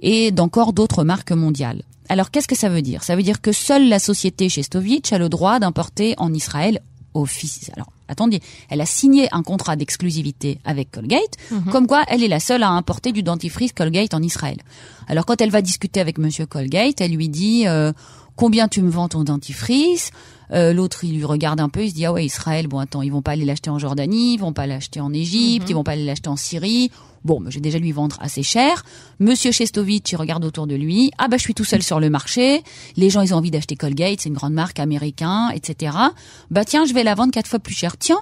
et 0.00 0.30
d'encore 0.30 0.72
d'autres 0.72 1.04
marques 1.04 1.32
mondiales. 1.32 1.82
Alors 2.08 2.32
qu'est-ce 2.32 2.48
que 2.48 2.56
ça 2.56 2.68
veut 2.68 2.82
dire? 2.82 3.04
Ça 3.04 3.14
veut 3.14 3.22
dire 3.22 3.40
que 3.40 3.52
seule 3.52 3.88
la 3.88 4.00
société 4.00 4.48
Shestovich 4.48 5.12
a 5.12 5.18
le 5.18 5.28
droit 5.28 5.60
d'importer 5.60 6.14
en 6.18 6.34
Israël 6.34 6.80
office. 7.14 7.70
Alors 7.74 7.92
attendez, 8.08 8.40
elle 8.68 8.80
a 8.80 8.86
signé 8.86 9.28
un 9.32 9.42
contrat 9.42 9.76
d'exclusivité 9.76 10.58
avec 10.64 10.90
Colgate, 10.90 11.36
comme 11.70 11.86
quoi 11.86 12.04
elle 12.08 12.22
est 12.22 12.28
la 12.28 12.40
seule 12.40 12.62
à 12.62 12.70
importer 12.70 13.12
du 13.12 13.22
dentifrice 13.22 13.72
Colgate 13.72 14.14
en 14.14 14.22
Israël. 14.22 14.58
Alors 15.08 15.26
quand 15.26 15.40
elle 15.40 15.50
va 15.50 15.62
discuter 15.62 16.00
avec 16.00 16.18
Monsieur 16.18 16.46
Colgate, 16.46 17.00
elle 17.00 17.12
lui 17.12 17.28
dit 17.28 17.66
euh, 17.66 17.92
combien 18.36 18.68
tu 18.68 18.82
me 18.82 18.90
vends 18.90 19.08
ton 19.08 19.24
dentifrice? 19.24 20.10
Euh, 20.52 20.72
L'autre 20.72 21.04
il 21.04 21.16
lui 21.16 21.24
regarde 21.24 21.60
un 21.60 21.68
peu, 21.68 21.84
il 21.84 21.90
se 21.90 21.94
dit 21.94 22.06
ah 22.06 22.12
ouais 22.12 22.24
Israël, 22.24 22.66
bon 22.66 22.78
attends, 22.78 23.02
ils 23.02 23.12
vont 23.12 23.22
pas 23.22 23.32
aller 23.32 23.44
l'acheter 23.44 23.70
en 23.70 23.78
Jordanie, 23.78 24.34
ils 24.34 24.40
vont 24.40 24.52
pas 24.52 24.66
l'acheter 24.66 25.00
en 25.00 25.12
Égypte, 25.12 25.68
ils 25.68 25.74
vont 25.74 25.84
pas 25.84 25.92
aller 25.92 26.04
l'acheter 26.04 26.28
en 26.28 26.36
Syrie. 26.36 26.90
Bon, 27.24 27.40
bah, 27.40 27.50
je 27.50 27.56
vais 27.56 27.60
déjà 27.60 27.78
lui 27.78 27.92
vendre 27.92 28.16
assez 28.20 28.42
cher. 28.42 28.84
Monsieur 29.18 29.52
Chestovitch, 29.52 30.10
il 30.12 30.16
regarde 30.16 30.44
autour 30.44 30.66
de 30.66 30.74
lui. 30.74 31.10
Ah 31.18 31.28
bah 31.28 31.36
je 31.36 31.42
suis 31.42 31.54
tout 31.54 31.64
seul 31.64 31.82
sur 31.82 32.00
le 32.00 32.08
marché. 32.08 32.62
Les 32.96 33.10
gens 33.10 33.20
ils 33.20 33.34
ont 33.34 33.36
envie 33.36 33.50
d'acheter 33.50 33.76
Colgate, 33.76 34.20
c'est 34.20 34.28
une 34.28 34.34
grande 34.34 34.54
marque 34.54 34.78
américaine, 34.78 35.50
etc. 35.54 35.96
Bah 36.50 36.64
tiens, 36.64 36.84
je 36.86 36.94
vais 36.94 37.04
la 37.04 37.14
vendre 37.14 37.32
quatre 37.32 37.48
fois 37.48 37.58
plus 37.58 37.74
cher. 37.74 37.96
Tiens, 37.98 38.20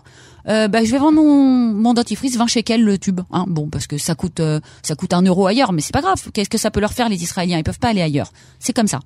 euh, 0.49 0.69
bah, 0.69 0.85
je 0.85 0.90
vais 0.90 0.99
vendre 0.99 1.21
mon, 1.23 1.73
mon 1.75 1.95
dentifrice 1.95 2.37
20 2.37 2.47
shekels 2.47 2.83
le 2.83 2.99
tube. 2.99 3.21
Hein, 3.31 3.45
bon, 3.49 3.69
parce 3.69 3.87
que 3.87 3.99
ça 3.99 4.14
coûte 4.14 4.40
euh, 4.40 4.61
ça 4.83 4.95
coûte 4.95 5.12
un 5.12 5.23
euro 5.23 5.47
ailleurs, 5.47 5.73
mais 5.73 5.83
c'est 5.83 5.93
pas 5.93 6.00
grave. 6.00 6.21
Qu'est-ce 6.33 6.50
que 6.50 6.59
ça 6.59 6.71
peut 6.71 6.81
leur 6.81 6.93
faire 6.93 7.09
les 7.09 7.23
Israéliens? 7.23 7.59
Ils 7.59 7.64
peuvent 7.64 7.78
pas 7.78 7.88
aller 7.88 8.02
ailleurs. 8.02 8.33
C'est 8.59 8.73
comme 8.73 8.88
ça. 8.88 9.00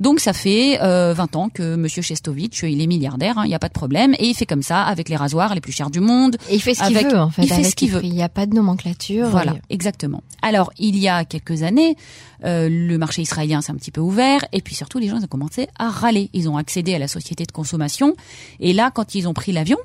Donc 0.00 0.20
ça 0.20 0.32
fait 0.32 0.80
euh, 0.82 1.14
20 1.14 1.36
ans 1.36 1.48
que 1.48 1.76
Monsieur 1.76 2.02
Chestovitch, 2.02 2.62
il 2.62 2.80
est 2.80 2.86
milliardaire, 2.86 3.40
il 3.44 3.48
n'y 3.48 3.54
a 3.54 3.58
pas 3.58 3.68
de 3.68 3.72
problème, 3.72 4.14
et 4.18 4.26
il 4.26 4.34
fait 4.34 4.46
comme 4.46 4.62
ça 4.62 4.82
avec 4.82 5.08
les 5.08 5.16
rasoirs 5.16 5.54
les 5.54 5.60
plus 5.60 5.72
chers 5.72 5.90
du 5.90 6.00
monde. 6.00 6.36
Et 6.50 6.56
il 6.56 6.60
fait 6.60 6.74
ce 6.74 6.84
qu'il 6.84 6.96
veut 6.96 7.18
en 7.18 7.30
fait. 7.30 7.42
il 7.42 7.52
fait 7.52 7.64
ce 7.64 7.74
qu'il 7.74 7.90
veut. 7.90 8.00
Il 8.04 8.12
n'y 8.12 8.22
a 8.22 8.28
pas 8.28 8.46
de 8.46 8.54
nomenclature. 8.54 9.23
Voilà, 9.30 9.56
exactement. 9.70 10.22
Alors, 10.42 10.72
il 10.78 10.96
y 10.98 11.08
a 11.08 11.24
quelques 11.24 11.62
années, 11.62 11.96
euh, 12.44 12.68
le 12.70 12.98
marché 12.98 13.22
israélien 13.22 13.60
s'est 13.60 13.72
un 13.72 13.76
petit 13.76 13.90
peu 13.90 14.00
ouvert, 14.00 14.44
et 14.52 14.60
puis 14.60 14.74
surtout, 14.74 14.98
les 14.98 15.08
gens 15.08 15.22
ont 15.22 15.26
commencé 15.26 15.68
à 15.78 15.90
râler. 15.90 16.30
Ils 16.32 16.48
ont 16.48 16.56
accédé 16.56 16.94
à 16.94 16.98
la 16.98 17.08
société 17.08 17.44
de 17.44 17.52
consommation, 17.52 18.14
et 18.60 18.72
là, 18.72 18.90
quand 18.90 19.14
ils 19.14 19.28
ont 19.28 19.34
pris 19.34 19.52
l'avion, 19.52 19.78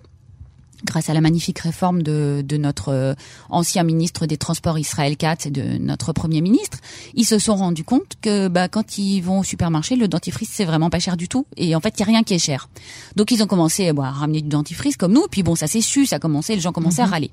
grâce 0.85 1.09
à 1.09 1.13
la 1.13 1.21
magnifique 1.21 1.59
réforme 1.59 2.01
de, 2.03 2.43
de 2.45 2.57
notre 2.57 2.89
euh, 2.89 3.13
ancien 3.49 3.83
ministre 3.83 4.25
des 4.25 4.37
Transports 4.37 4.79
Israël 4.79 5.17
Katz 5.17 5.45
et 5.45 5.51
de 5.51 5.77
notre 5.77 6.13
premier 6.13 6.41
ministre, 6.41 6.79
ils 7.13 7.25
se 7.25 7.39
sont 7.39 7.55
rendus 7.55 7.83
compte 7.83 8.13
que 8.21 8.47
bah, 8.47 8.67
quand 8.67 8.97
ils 8.97 9.21
vont 9.21 9.39
au 9.39 9.43
supermarché, 9.43 9.95
le 9.95 10.07
dentifrice 10.07 10.49
c'est 10.51 10.65
vraiment 10.65 10.89
pas 10.89 10.99
cher 10.99 11.17
du 11.17 11.27
tout 11.27 11.45
et 11.57 11.75
en 11.75 11.79
fait 11.79 11.95
il 11.97 11.99
y 11.99 12.03
a 12.03 12.05
rien 12.05 12.23
qui 12.23 12.33
est 12.33 12.39
cher. 12.39 12.69
Donc 13.15 13.31
ils 13.31 13.43
ont 13.43 13.47
commencé 13.47 13.91
bah, 13.93 14.07
à 14.07 14.11
ramener 14.11 14.41
du 14.41 14.49
dentifrice 14.49 14.97
comme 14.97 15.13
nous, 15.13 15.25
puis 15.29 15.43
bon 15.43 15.55
ça 15.55 15.67
s'est 15.67 15.81
su, 15.81 16.05
ça 16.05 16.17
a 16.17 16.19
commencé, 16.19 16.55
les 16.55 16.61
gens 16.61 16.71
commençaient 16.71 17.01
à 17.01 17.07
râler. 17.07 17.31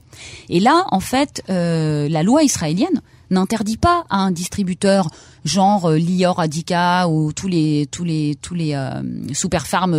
Et 0.49 0.61
là 0.61 0.85
en 0.91 1.01
fait 1.01 1.43
euh, 1.51 2.09
la 2.09 2.23
loi 2.23 2.43
israélienne 2.43 3.01
n'interdit 3.31 3.77
pas 3.77 4.05
à 4.11 4.19
un 4.19 4.31
distributeur 4.31 5.09
genre 5.45 5.87
euh, 5.91 5.99
Lior 5.99 6.41
Adika 6.41 7.09
ou 7.09 7.33
tous 7.33 7.49
les 7.49 7.87
tous 7.91 8.05
les 8.05 8.37
tous 8.41 8.55
les 8.55 8.73
euh, 8.75 9.03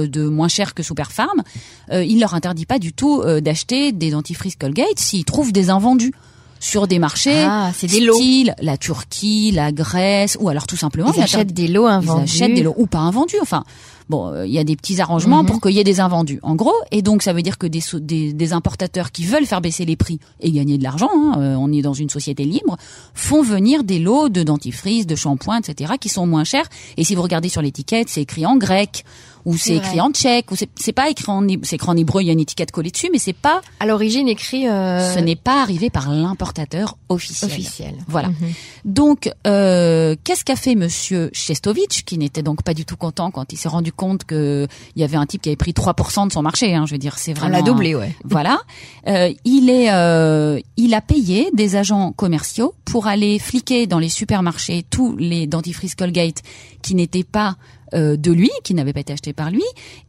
de 0.08 0.28
moins 0.28 0.48
cher 0.48 0.74
que 0.74 0.84
super 0.84 1.12
farm, 1.12 1.44
euh, 1.92 2.04
il 2.04 2.20
leur 2.20 2.34
interdit 2.34 2.66
pas 2.66 2.80
du 2.80 2.94
tout 2.94 3.22
euh, 3.22 3.42
d'acheter 3.42 3.92
des 3.92 4.12
dentifrices 4.12 4.56
Colgate 4.56 4.98
s'ils 4.98 5.26
trouvent 5.26 5.52
des 5.52 5.70
invendus 5.70 6.14
sur 6.60 6.88
des 6.88 6.98
marchés 7.00 7.44
Ah, 7.48 7.72
c'est 7.76 7.88
des 7.88 8.00
lots. 8.00 8.18
la 8.62 8.78
Turquie, 8.78 9.52
la 9.52 9.72
Grèce 9.72 10.38
ou 10.40 10.50
alors 10.50 10.66
tout 10.66 10.76
simplement 10.78 11.12
Ils 11.16 11.22
achètent 11.22 11.54
des 11.54 11.68
lots 11.68 11.88
ils 11.88 11.92
invendus. 11.92 12.24
achètent 12.24 12.56
des 12.56 12.64
lots 12.64 12.74
ou 12.78 12.88
pas 12.88 12.98
invendus. 13.00 13.36
Enfin, 13.42 13.64
bon, 14.10 14.28
euh, 14.28 14.46
il 14.46 14.54
y 14.54 14.60
a 14.60 14.64
des 14.64 14.76
petits 14.76 15.02
arrangements 15.02 15.44
Mhm. 15.44 15.48
pour 15.48 15.62
qu'il 15.62 15.72
y 15.72 15.80
ait 15.80 15.84
des 15.84 16.00
invendus. 16.00 16.40
En 16.44 16.56
gros, 16.56 16.74
et 16.92 17.02
donc 17.02 17.24
ça 17.24 17.34
veut 17.34 17.42
dire 17.42 17.58
que 17.58 17.68
des, 17.68 17.82
des, 18.00 18.34
des 18.34 18.54
importateurs 18.54 19.12
qui 19.12 19.26
veulent 19.26 19.46
faire 19.46 19.62
baisser 19.62 19.86
les 19.86 19.96
prix 19.96 20.20
et 20.40 20.52
gagner 20.52 20.78
de 20.78 20.84
l'argent, 20.84 21.10
hein, 21.14 21.36
euh, 21.40 21.56
on 21.56 21.72
est 21.72 21.82
dans 21.82 21.94
une 21.94 22.10
société 22.10 22.44
libre, 22.46 22.78
font 23.14 23.42
venir 23.42 23.84
des 23.84 24.00
lots 24.00 24.30
de 24.30 24.44
dentifrice, 24.44 25.06
de 25.08 25.16
shampoing, 25.16 25.60
etc., 25.60 25.94
qui 26.00 26.10
sont 26.10 26.26
moins 26.26 26.44
chers. 26.44 26.66
Et 26.98 27.04
si 27.04 27.16
vous 27.16 27.22
regardez 27.22 27.50
sur 27.50 27.62
l'étiquette, 27.62 28.10
c'est 28.10 28.22
écrit 28.22 28.46
en 28.46 28.58
grec 28.58 29.04
ou 29.48 29.56
c'est 29.56 29.78
écrit 29.78 30.02
en 30.02 30.12
tchèque 30.12 30.52
ou 30.52 30.56
c'est 30.56 30.92
pas 30.92 31.10
écrit 31.10 31.32
en 31.32 31.48
c'est 31.64 31.78
écrit 31.78 31.90
en 31.90 31.96
hébreu, 31.96 32.22
il 32.22 32.26
y 32.26 32.30
a 32.30 32.34
une 32.34 32.42
étiquette 32.42 32.72
collée 32.72 32.92
dessus, 32.92 33.08
mais 33.14 33.18
c'est 33.18 33.32
pas, 33.32 33.62
À 33.80 33.86
l'origine 33.86 34.28
écrit 34.28 34.68
euh, 34.68 35.14
ce 35.14 35.20
n'est 35.20 35.38
pas 35.38 35.62
arrivé 35.62 35.90
par 35.90 36.12
l'importateur 36.12 36.98
officiel. 37.08 37.50
officiel. 37.50 37.94
Voilà. 38.10 38.28
Mhm. 38.28 38.36
Donc, 38.84 39.32
euh, 39.48 40.18
qu'est-ce 40.26 40.44
qu'a 40.44 40.58
fait 40.58 40.76
Monsieur 40.76 41.30
Chestovitch, 41.32 42.04
qui 42.04 42.18
n'était 42.18 42.44
donc 42.44 42.62
pas 42.62 42.74
du 42.74 42.84
tout 42.84 42.98
content 42.98 43.32
quand 43.32 43.54
il 43.54 43.58
s'est 43.58 43.70
rendu 43.70 43.94
compte 43.94 44.26
que 44.26 44.68
il 44.98 45.02
y 45.02 45.06
avait 45.06 45.16
un 45.16 45.26
type 45.26 45.42
qui 45.42 45.48
avait 45.48 45.56
pris 45.56 45.72
3% 45.72 46.28
de 46.28 46.34
son 46.34 46.42
marché. 46.42 46.76
Hein, 46.76 46.86
je 46.86 46.92
veux 46.92 46.98
dire, 46.98 47.18
c'est 47.18 47.32
On 47.32 47.36
vraiment 47.36 47.56
l'a 47.56 47.62
doublé, 47.62 47.96
ouais. 47.96 48.14
Voilà. 48.26 48.60
Euh, 49.08 49.32
il 49.46 49.70
est, 49.70 49.94
euh, 49.94 50.60
il 50.76 50.94
a 50.94 51.00
payé 51.00 51.50
des 51.54 51.78
agents 51.78 52.12
commerciaux 52.12 52.74
pour 52.84 53.08
aller 53.08 53.40
fliquer 53.40 53.88
dans 53.88 54.00
les 54.00 54.10
supermarchés 54.10 54.84
tous 54.90 55.16
les 55.16 55.48
dentifrices 55.48 55.96
Colgate 55.96 56.42
qui 56.82 56.96
n'étaient 56.96 57.24
pas 57.24 57.56
de 57.94 58.32
lui, 58.32 58.50
qui 58.64 58.74
n'avaient 58.74 58.94
pas 58.94 59.02
été 59.02 59.14
achetés 59.14 59.34
par 59.34 59.52
lui, 59.52 59.64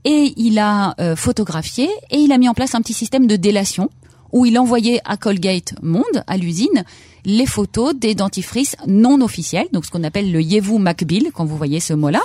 et 0.04 0.32
il 0.36 0.58
a 0.58 0.94
euh, 1.00 1.16
photographié 1.16 1.88
et 2.10 2.16
il 2.16 2.32
a 2.32 2.38
mis 2.38 2.48
en 2.48 2.54
place 2.54 2.74
un 2.74 2.80
petit 2.80 2.94
système 2.94 3.26
de 3.26 3.36
délation 3.36 3.90
où 4.32 4.44
il 4.46 4.58
envoyait 4.58 5.00
à 5.04 5.16
Colgate 5.16 5.74
Monde, 5.82 6.04
à 6.26 6.36
l'usine, 6.36 6.84
les 7.24 7.46
photos 7.46 7.94
des 7.94 8.14
dentifrices 8.14 8.76
non 8.86 9.20
officiels, 9.20 9.66
donc 9.72 9.84
ce 9.84 9.90
qu'on 9.90 10.04
appelle 10.04 10.32
le 10.32 10.40
Yevu 10.40 10.78
Makbil, 10.78 11.30
quand 11.32 11.44
vous 11.44 11.56
voyez 11.56 11.80
ce 11.80 11.92
mot-là, 11.92 12.20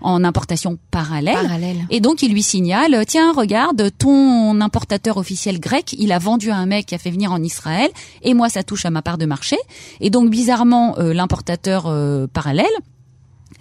en 0.00 0.24
importation 0.24 0.78
parallèle. 0.90 1.34
Parallèle. 1.34 1.86
Et 1.90 2.00
donc 2.00 2.22
il 2.22 2.32
lui 2.32 2.42
signale, 2.42 3.04
tiens, 3.06 3.32
regarde, 3.32 3.90
ton 3.98 4.60
importateur 4.60 5.16
officiel 5.16 5.60
grec, 5.60 5.94
il 5.98 6.12
a 6.12 6.18
vendu 6.18 6.50
à 6.50 6.56
un 6.56 6.66
mec 6.66 6.86
qui 6.86 6.94
a 6.94 6.98
fait 6.98 7.10
venir 7.10 7.32
en 7.32 7.42
Israël, 7.42 7.90
et 8.22 8.34
moi 8.34 8.48
ça 8.48 8.62
touche 8.62 8.84
à 8.84 8.90
ma 8.90 9.02
part 9.02 9.18
de 9.18 9.26
marché. 9.26 9.56
Et 10.00 10.10
donc 10.10 10.30
bizarrement, 10.30 10.98
euh, 10.98 11.12
l'importateur 11.12 11.86
euh, 11.86 12.26
parallèle, 12.32 12.66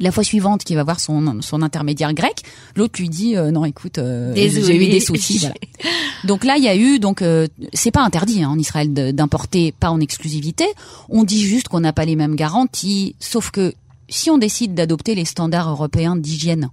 la 0.01 0.11
fois 0.11 0.23
suivante 0.23 0.63
qui 0.63 0.75
va 0.75 0.83
voir 0.83 0.99
son, 0.99 1.41
son 1.41 1.61
intermédiaire 1.61 2.13
grec, 2.13 2.41
l'autre 2.75 2.99
lui 2.99 3.09
dit 3.09 3.37
euh, 3.37 3.51
non 3.51 3.65
écoute 3.65 3.99
euh, 3.99 4.33
j'ai 4.35 4.75
eu 4.75 4.89
des 4.89 4.99
soucis. 4.99 5.37
voilà. 5.37 5.55
Donc 6.25 6.43
là 6.43 6.57
il 6.57 6.63
y 6.63 6.67
a 6.67 6.75
eu 6.75 6.99
donc 6.99 7.21
euh, 7.21 7.47
c'est 7.73 7.91
pas 7.91 8.01
interdit 8.01 8.43
hein, 8.43 8.49
en 8.49 8.59
Israël 8.59 8.93
d'importer 8.93 9.71
pas 9.71 9.89
en 9.89 9.99
exclusivité. 9.99 10.65
On 11.09 11.23
dit 11.23 11.41
juste 11.41 11.67
qu'on 11.67 11.79
n'a 11.79 11.93
pas 11.93 12.05
les 12.05 12.15
mêmes 12.15 12.35
garanties, 12.35 13.15
sauf 13.19 13.51
que 13.51 13.73
si 14.09 14.29
on 14.29 14.37
décide 14.37 14.73
d'adopter 14.73 15.15
les 15.15 15.25
standards 15.25 15.69
européens 15.69 16.15
d'hygiène, 16.15 16.69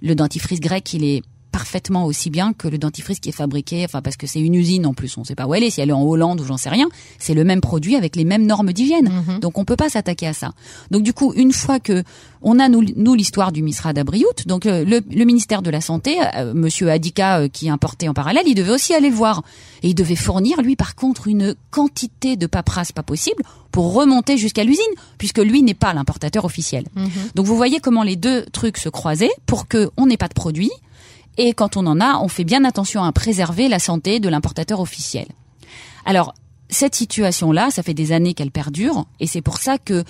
le 0.00 0.14
dentifrice 0.14 0.60
grec 0.60 0.92
il 0.94 1.04
est 1.04 1.22
parfaitement 1.52 2.06
aussi 2.06 2.30
bien 2.30 2.54
que 2.54 2.66
le 2.66 2.78
dentifrice 2.78 3.20
qui 3.20 3.28
est 3.28 3.32
fabriqué, 3.32 3.84
enfin 3.84 4.02
parce 4.02 4.16
que 4.16 4.26
c'est 4.26 4.40
une 4.40 4.54
usine 4.54 4.86
en 4.86 4.94
plus, 4.94 5.16
on 5.18 5.24
sait 5.24 5.34
pas 5.34 5.46
où 5.46 5.54
elle 5.54 5.62
est, 5.62 5.70
si 5.70 5.80
elle 5.80 5.90
est 5.90 5.94
en 5.94 6.02
Hollande 6.02 6.40
ou 6.40 6.44
j'en 6.44 6.56
sais 6.56 6.70
rien, 6.70 6.88
c'est 7.18 7.34
le 7.34 7.44
même 7.44 7.60
produit 7.60 7.94
avec 7.94 8.16
les 8.16 8.24
mêmes 8.24 8.46
normes 8.46 8.72
d'hygiène. 8.72 9.10
Mhm. 9.28 9.40
Donc 9.40 9.58
on 9.58 9.64
peut 9.64 9.76
pas 9.76 9.90
s'attaquer 9.90 10.26
à 10.26 10.32
ça. 10.32 10.52
Donc 10.90 11.02
du 11.02 11.12
coup, 11.12 11.32
une 11.34 11.52
fois 11.52 11.78
que 11.78 12.02
on 12.40 12.58
a 12.58 12.68
nous, 12.68 12.84
nous 12.96 13.14
l'histoire 13.14 13.52
du 13.52 13.62
Misra 13.62 13.92
d'Abriout, 13.92 14.46
donc 14.46 14.66
euh, 14.66 14.84
le, 14.84 15.00
le 15.08 15.24
ministère 15.24 15.62
de 15.62 15.70
la 15.70 15.80
santé, 15.80 16.18
euh, 16.36 16.54
Monsieur 16.54 16.90
Adika 16.90 17.40
euh, 17.40 17.48
qui 17.48 17.68
importait 17.68 18.08
en 18.08 18.14
parallèle, 18.14 18.44
il 18.46 18.54
devait 18.54 18.72
aussi 18.72 18.94
aller 18.94 19.10
le 19.10 19.14
voir 19.14 19.42
et 19.82 19.88
il 19.90 19.94
devait 19.94 20.16
fournir 20.16 20.60
lui 20.62 20.74
par 20.74 20.96
contre 20.96 21.28
une 21.28 21.54
quantité 21.70 22.36
de 22.36 22.46
paperasse 22.46 22.92
pas 22.92 23.02
possible 23.02 23.42
pour 23.70 23.94
remonter 23.94 24.36
jusqu'à 24.36 24.64
l'usine, 24.64 24.82
puisque 25.18 25.38
lui 25.38 25.62
n'est 25.62 25.74
pas 25.74 25.94
l'importateur 25.94 26.44
officiel. 26.44 26.84
Mhm. 26.94 27.10
Donc 27.34 27.46
vous 27.46 27.56
voyez 27.56 27.80
comment 27.80 28.02
les 28.02 28.16
deux 28.16 28.44
trucs 28.52 28.78
se 28.78 28.88
croisaient 28.88 29.30
pour 29.46 29.68
que 29.68 29.90
on 29.96 30.06
n'ait 30.06 30.16
pas 30.16 30.28
de 30.28 30.34
produit 30.34 30.70
et 31.38 31.54
quand 31.54 31.76
on 31.76 31.86
en 31.86 32.00
a, 32.00 32.18
on 32.18 32.28
fait 32.28 32.44
bien 32.44 32.64
attention 32.64 33.04
à 33.04 33.12
préserver 33.12 33.68
la 33.68 33.78
santé 33.78 34.20
de 34.20 34.28
l'importateur 34.28 34.80
officiel. 34.80 35.26
Alors 36.04 36.34
cette 36.68 36.94
situation-là, 36.94 37.70
ça 37.70 37.82
fait 37.82 37.94
des 37.94 38.12
années 38.12 38.34
qu'elle 38.34 38.50
perdure 38.50 39.04
et 39.20 39.26
c'est 39.26 39.42
pour 39.42 39.58
ça 39.58 39.78
que 39.78 40.04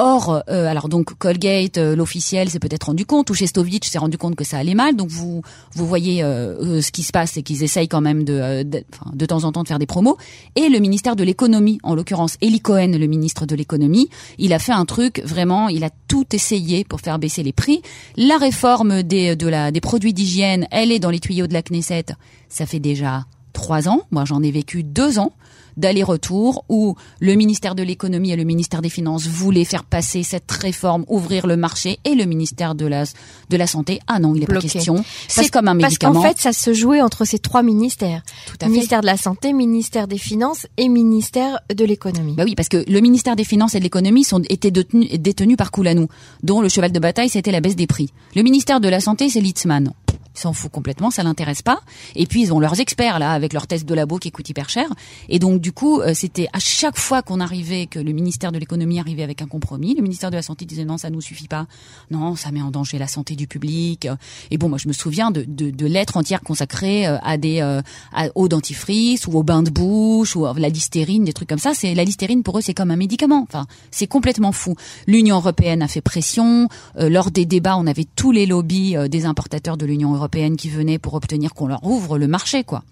Or, 0.00 0.44
euh, 0.48 0.66
alors 0.66 0.88
donc 0.88 1.18
Colgate, 1.18 1.78
euh, 1.78 1.96
l'officiel, 1.96 2.48
s'est 2.48 2.60
peut-être 2.60 2.84
rendu 2.84 3.04
compte, 3.04 3.30
ou 3.30 3.34
Chestovitch 3.34 3.88
s'est 3.88 3.98
rendu 3.98 4.16
compte 4.16 4.36
que 4.36 4.44
ça 4.44 4.58
allait 4.58 4.74
mal. 4.74 4.94
Donc 4.94 5.08
vous 5.08 5.42
vous 5.74 5.86
voyez 5.86 6.22
euh, 6.22 6.80
ce 6.80 6.92
qui 6.92 7.02
se 7.02 7.10
passe, 7.10 7.32
c'est 7.32 7.42
qu'ils 7.42 7.64
essayent 7.64 7.88
quand 7.88 8.00
même 8.00 8.22
de, 8.22 8.62
de 8.62 9.26
temps 9.26 9.42
en 9.42 9.50
temps 9.50 9.64
de 9.64 9.68
faire 9.68 9.80
des 9.80 9.86
promos. 9.86 10.16
Et 10.54 10.68
le 10.68 10.78
ministère 10.78 11.16
de 11.16 11.24
l'économie, 11.24 11.80
en 11.82 11.96
l'occurrence 11.96 12.36
Eli 12.40 12.60
Cohen, 12.60 12.92
le 12.96 13.06
ministre 13.06 13.44
de 13.44 13.56
l'économie, 13.56 14.08
il 14.38 14.52
a 14.52 14.60
fait 14.60 14.72
un 14.72 14.84
truc 14.84 15.20
vraiment, 15.24 15.68
il 15.68 15.82
a 15.82 15.90
tout 16.06 16.26
essayé 16.32 16.84
pour 16.84 17.00
faire 17.00 17.18
baisser 17.18 17.42
les 17.42 17.52
prix. 17.52 17.82
La 18.16 18.38
réforme 18.38 19.02
des 19.02 19.34
de 19.34 19.48
la 19.48 19.72
des 19.72 19.80
produits 19.80 20.12
d'hygiène, 20.12 20.68
elle 20.70 20.92
est 20.92 21.00
dans 21.00 21.10
les 21.10 21.20
tuyaux 21.20 21.48
de 21.48 21.54
la 21.54 21.62
Knesset. 21.62 22.06
Ça 22.48 22.66
fait 22.66 22.78
déjà 22.80 23.26
trois 23.58 23.88
ans. 23.88 24.02
Moi, 24.12 24.24
j'en 24.24 24.40
ai 24.40 24.52
vécu 24.52 24.84
deux 24.84 25.18
ans 25.18 25.32
d'aller-retour 25.76 26.64
où 26.68 26.96
le 27.20 27.34
ministère 27.34 27.74
de 27.74 27.82
l'économie 27.82 28.30
et 28.30 28.36
le 28.36 28.44
ministère 28.44 28.82
des 28.82 28.88
finances 28.88 29.26
voulaient 29.26 29.64
faire 29.64 29.84
passer 29.84 30.22
cette 30.22 30.50
réforme, 30.50 31.04
ouvrir 31.08 31.46
le 31.46 31.56
marché 31.56 31.98
et 32.04 32.14
le 32.14 32.24
ministère 32.24 32.74
de 32.74 32.86
la 32.86 33.04
de 33.50 33.56
la 33.56 33.66
santé. 33.66 34.00
Ah 34.06 34.18
non, 34.20 34.34
il 34.34 34.42
est 34.42 34.46
pas 34.46 34.60
question. 34.60 35.04
C'est 35.28 35.50
comme 35.50 35.68
un 35.68 35.74
médicament. 35.74 36.14
Parce 36.14 36.24
qu'en 36.24 36.28
fait, 36.28 36.40
ça 36.40 36.52
se 36.52 36.72
jouait 36.72 37.00
entre 37.00 37.24
ces 37.24 37.38
trois 37.38 37.62
ministères. 37.62 38.22
Tout 38.46 38.56
à 38.60 38.66
fait. 38.66 38.72
Ministère 38.72 39.00
de 39.00 39.06
la 39.06 39.16
santé, 39.16 39.52
ministère 39.52 40.08
des 40.08 40.18
finances 40.18 40.66
et 40.76 40.88
ministère 40.88 41.60
de 41.72 41.84
l'économie. 41.84 42.34
Bah 42.34 42.44
oui, 42.44 42.54
parce 42.54 42.68
que 42.68 42.84
le 42.88 43.00
ministère 43.00 43.36
des 43.36 43.44
finances 43.44 43.74
et 43.74 43.78
de 43.78 43.84
l'économie 43.84 44.24
sont 44.24 44.42
étaient 44.48 44.70
détenus, 44.70 45.10
détenus 45.18 45.56
par 45.56 45.70
Koulanou, 45.70 46.08
dont 46.42 46.60
le 46.60 46.68
cheval 46.68 46.92
de 46.92 46.98
bataille 46.98 47.28
c'était 47.28 47.52
la 47.52 47.60
baisse 47.60 47.76
des 47.76 47.86
prix. 47.86 48.10
Le 48.34 48.42
ministère 48.42 48.80
de 48.80 48.88
la 48.88 49.00
santé 49.00 49.28
c'est 49.28 49.40
Litzmann 49.40 49.92
s'en 50.34 50.52
fout 50.52 50.70
complètement, 50.70 51.10
ça 51.10 51.22
l'intéresse 51.22 51.62
pas. 51.62 51.80
Et 52.14 52.26
puis 52.26 52.42
ils 52.42 52.52
ont 52.52 52.60
leurs 52.60 52.80
experts 52.80 53.18
là 53.18 53.32
avec 53.32 53.52
leurs 53.52 53.66
tests 53.66 53.84
de 53.84 53.94
labo 53.94 54.18
qui 54.18 54.30
coûtent 54.30 54.48
hyper 54.48 54.68
cher. 54.68 54.86
Et 55.28 55.38
donc 55.38 55.60
du 55.60 55.72
coup, 55.72 56.00
euh, 56.00 56.14
c'était 56.14 56.48
à 56.52 56.58
chaque 56.58 56.98
fois 56.98 57.22
qu'on 57.22 57.40
arrivait 57.40 57.86
que 57.86 57.98
le 57.98 58.12
ministère 58.12 58.52
de 58.52 58.58
l'économie 58.58 59.00
arrivait 59.00 59.22
avec 59.22 59.42
un 59.42 59.46
compromis, 59.46 59.94
le 59.94 60.02
ministère 60.02 60.30
de 60.30 60.36
la 60.36 60.42
santé 60.42 60.64
disait 60.64 60.84
non, 60.84 60.98
ça 60.98 61.10
nous 61.10 61.20
suffit 61.20 61.48
pas. 61.48 61.66
Non, 62.10 62.36
ça 62.36 62.50
met 62.50 62.62
en 62.62 62.70
danger 62.70 62.98
la 62.98 63.08
santé 63.08 63.34
du 63.34 63.46
public. 63.46 64.08
Et 64.50 64.58
bon, 64.58 64.68
moi 64.68 64.78
je 64.78 64.88
me 64.88 64.92
souviens 64.92 65.30
de, 65.30 65.44
de, 65.44 65.86
lettres 65.86 66.16
entières 66.16 66.42
consacrées 66.42 67.06
euh, 67.06 67.18
à 67.22 67.36
des 67.36 67.60
euh, 67.60 67.80
à, 68.12 68.26
au 68.34 68.48
dentifrice 68.48 69.26
ou 69.26 69.32
au 69.32 69.42
bain 69.42 69.62
de 69.62 69.70
bouche 69.70 70.36
ou 70.36 70.46
à 70.46 70.54
la 70.58 70.68
listérine, 70.68 71.24
des 71.24 71.32
trucs 71.32 71.48
comme 71.48 71.58
ça. 71.58 71.72
C'est 71.74 71.94
la 71.94 72.04
listérine 72.04 72.42
pour 72.42 72.58
eux, 72.58 72.60
c'est 72.60 72.74
comme 72.74 72.90
un 72.90 72.96
médicament. 72.96 73.44
Enfin, 73.48 73.66
c'est 73.90 74.06
complètement 74.06 74.52
fou. 74.52 74.74
L'Union 75.06 75.36
européenne 75.36 75.82
a 75.82 75.88
fait 75.88 76.00
pression. 76.00 76.68
lors 76.96 77.30
des 77.30 77.46
débats, 77.46 77.76
on 77.76 77.86
avait 77.86 78.06
tous 78.16 78.32
les 78.32 78.46
lobbies 78.46 78.96
des 79.08 79.24
importateurs 79.24 79.76
de 79.76 79.86
l'Union 79.86 80.07
européenne 80.14 80.56
qui 80.56 80.68
venaient 80.68 80.98
pour 80.98 81.14
obtenir 81.14 81.54
qu'on 81.54 81.66
leur 81.66 81.84
ouvre 81.84 82.18
le 82.18 82.28
marché, 82.28 82.64
quoi. 82.64 82.84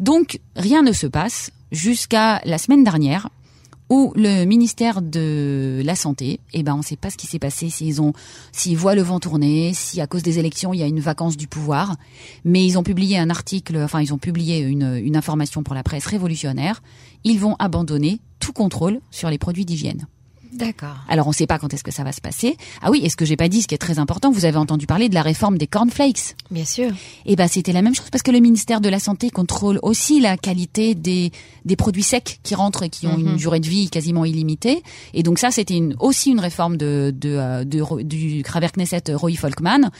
Donc 0.00 0.40
rien 0.56 0.82
ne 0.82 0.92
se 0.92 1.06
passe 1.06 1.50
jusqu'à 1.70 2.40
la 2.44 2.58
semaine 2.58 2.84
dernière 2.84 3.28
où 3.92 4.12
le 4.16 4.46
ministère 4.46 5.02
de 5.02 5.82
la 5.84 5.94
santé, 5.94 6.40
eh 6.54 6.62
ben 6.62 6.74
on 6.74 6.78
ne 6.78 6.82
sait 6.82 6.96
pas 6.96 7.10
ce 7.10 7.18
qui 7.18 7.26
s'est 7.26 7.38
passé, 7.38 7.68
s'ils 7.68 8.00
ont, 8.00 8.14
s'ils 8.50 8.76
voient 8.76 8.94
le 8.94 9.02
vent 9.02 9.20
tourner, 9.20 9.72
si 9.74 10.00
à 10.00 10.06
cause 10.06 10.22
des 10.22 10.38
élections 10.38 10.72
il 10.72 10.80
y 10.80 10.82
a 10.82 10.86
une 10.86 11.00
vacance 11.00 11.36
du 11.36 11.46
pouvoir, 11.46 11.96
mais 12.44 12.64
ils 12.64 12.78
ont 12.78 12.82
publié 12.82 13.18
un 13.18 13.28
article, 13.28 13.76
enfin 13.76 14.00
ils 14.00 14.14
ont 14.14 14.18
publié 14.18 14.60
une, 14.60 14.96
une 14.96 15.14
information 15.14 15.62
pour 15.62 15.74
la 15.74 15.82
presse 15.82 16.06
révolutionnaire. 16.06 16.82
Ils 17.24 17.38
vont 17.38 17.54
abandonner 17.58 18.20
tout 18.40 18.54
contrôle 18.54 18.98
sur 19.10 19.28
les 19.28 19.38
produits 19.38 19.66
d'hygiène. 19.66 20.06
D'accord. 20.52 20.96
Alors 21.08 21.26
on 21.26 21.30
ne 21.30 21.34
sait 21.34 21.46
pas 21.46 21.58
quand 21.58 21.72
est-ce 21.72 21.84
que 21.84 21.90
ça 21.90 22.04
va 22.04 22.12
se 22.12 22.20
passer. 22.20 22.56
Ah 22.82 22.90
oui, 22.90 23.00
et 23.02 23.08
ce 23.08 23.16
que 23.16 23.24
j'ai 23.24 23.36
pas 23.36 23.48
dit, 23.48 23.62
ce 23.62 23.68
qui 23.68 23.74
est 23.74 23.78
très 23.78 23.98
important, 23.98 24.30
vous 24.30 24.44
avez 24.44 24.58
entendu 24.58 24.86
parler 24.86 25.08
de 25.08 25.14
la 25.14 25.22
réforme 25.22 25.56
des 25.56 25.66
cornflakes. 25.66 26.36
Bien 26.50 26.64
sûr. 26.64 26.90
Et 27.24 27.32
eh 27.32 27.36
ben 27.36 27.48
c'était 27.48 27.72
la 27.72 27.82
même 27.82 27.94
chose 27.94 28.10
parce 28.10 28.22
que 28.22 28.30
le 28.30 28.40
ministère 28.40 28.80
de 28.80 28.88
la 28.88 28.98
santé 28.98 29.30
contrôle 29.30 29.78
aussi 29.82 30.20
la 30.20 30.36
qualité 30.36 30.94
des 30.94 31.32
des 31.64 31.76
produits 31.76 32.02
secs 32.02 32.38
qui 32.42 32.54
rentrent 32.54 32.82
et 32.82 32.90
qui 32.90 33.06
ont 33.06 33.16
une 33.16 33.32
mhm. 33.32 33.36
durée 33.36 33.60
de 33.60 33.68
vie 33.68 33.88
quasiment 33.88 34.24
illimitée. 34.24 34.82
Et 35.14 35.22
donc 35.22 35.38
ça 35.38 35.50
c'était 35.50 35.76
une, 35.76 35.96
aussi 36.00 36.30
une 36.30 36.40
réforme 36.40 36.76
de, 36.76 37.14
de, 37.16 37.30
euh, 37.30 37.64
de, 37.64 38.02
du 38.02 38.42
Kraver 38.42 38.68
Knesset 38.76 39.14
Roy 39.14 39.34
Folkman 39.36 39.90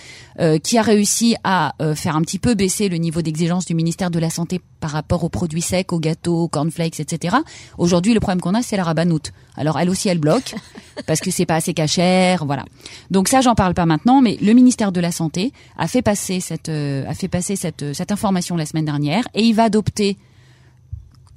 euh, 0.40 0.58
qui 0.58 0.76
a 0.76 0.82
réussi 0.82 1.36
à 1.44 1.74
euh, 1.80 1.94
faire 1.94 2.16
un 2.16 2.22
petit 2.22 2.38
peu 2.38 2.54
baisser 2.54 2.88
le 2.88 2.96
niveau 2.96 3.22
d'exigence 3.22 3.64
du 3.64 3.74
ministère 3.74 4.10
de 4.10 4.18
la 4.18 4.30
santé 4.30 4.60
par 4.82 4.90
rapport 4.90 5.22
aux 5.22 5.28
produits 5.28 5.62
secs, 5.62 5.92
aux 5.92 6.00
gâteaux, 6.00 6.42
aux 6.42 6.48
cornflakes, 6.48 6.98
etc. 6.98 7.36
Aujourd'hui 7.78 8.14
le 8.14 8.20
problème 8.20 8.40
qu'on 8.40 8.54
a 8.54 8.62
c'est 8.62 8.76
la 8.76 8.82
rabanoute. 8.82 9.32
Alors 9.56 9.78
elle 9.78 9.88
aussi 9.88 10.08
elle 10.08 10.18
bloque 10.18 10.56
parce 11.06 11.20
que 11.20 11.30
c'est 11.30 11.46
pas 11.46 11.54
assez 11.54 11.72
cachère, 11.72 12.44
voilà. 12.44 12.64
Donc 13.08 13.28
ça 13.28 13.40
j'en 13.40 13.54
parle 13.54 13.74
pas 13.74 13.86
maintenant, 13.86 14.20
mais 14.20 14.36
le 14.42 14.52
ministère 14.52 14.90
de 14.90 15.00
la 15.00 15.12
santé 15.12 15.52
a 15.78 15.86
fait 15.86 16.02
passer 16.02 16.40
cette 16.40 16.68
euh, 16.68 17.08
a 17.08 17.14
fait 17.14 17.28
passer 17.28 17.54
cette 17.54 17.94
cette 17.94 18.10
information 18.10 18.56
la 18.56 18.66
semaine 18.66 18.84
dernière 18.84 19.28
et 19.34 19.44
il 19.44 19.54
va 19.54 19.64
adopter 19.64 20.18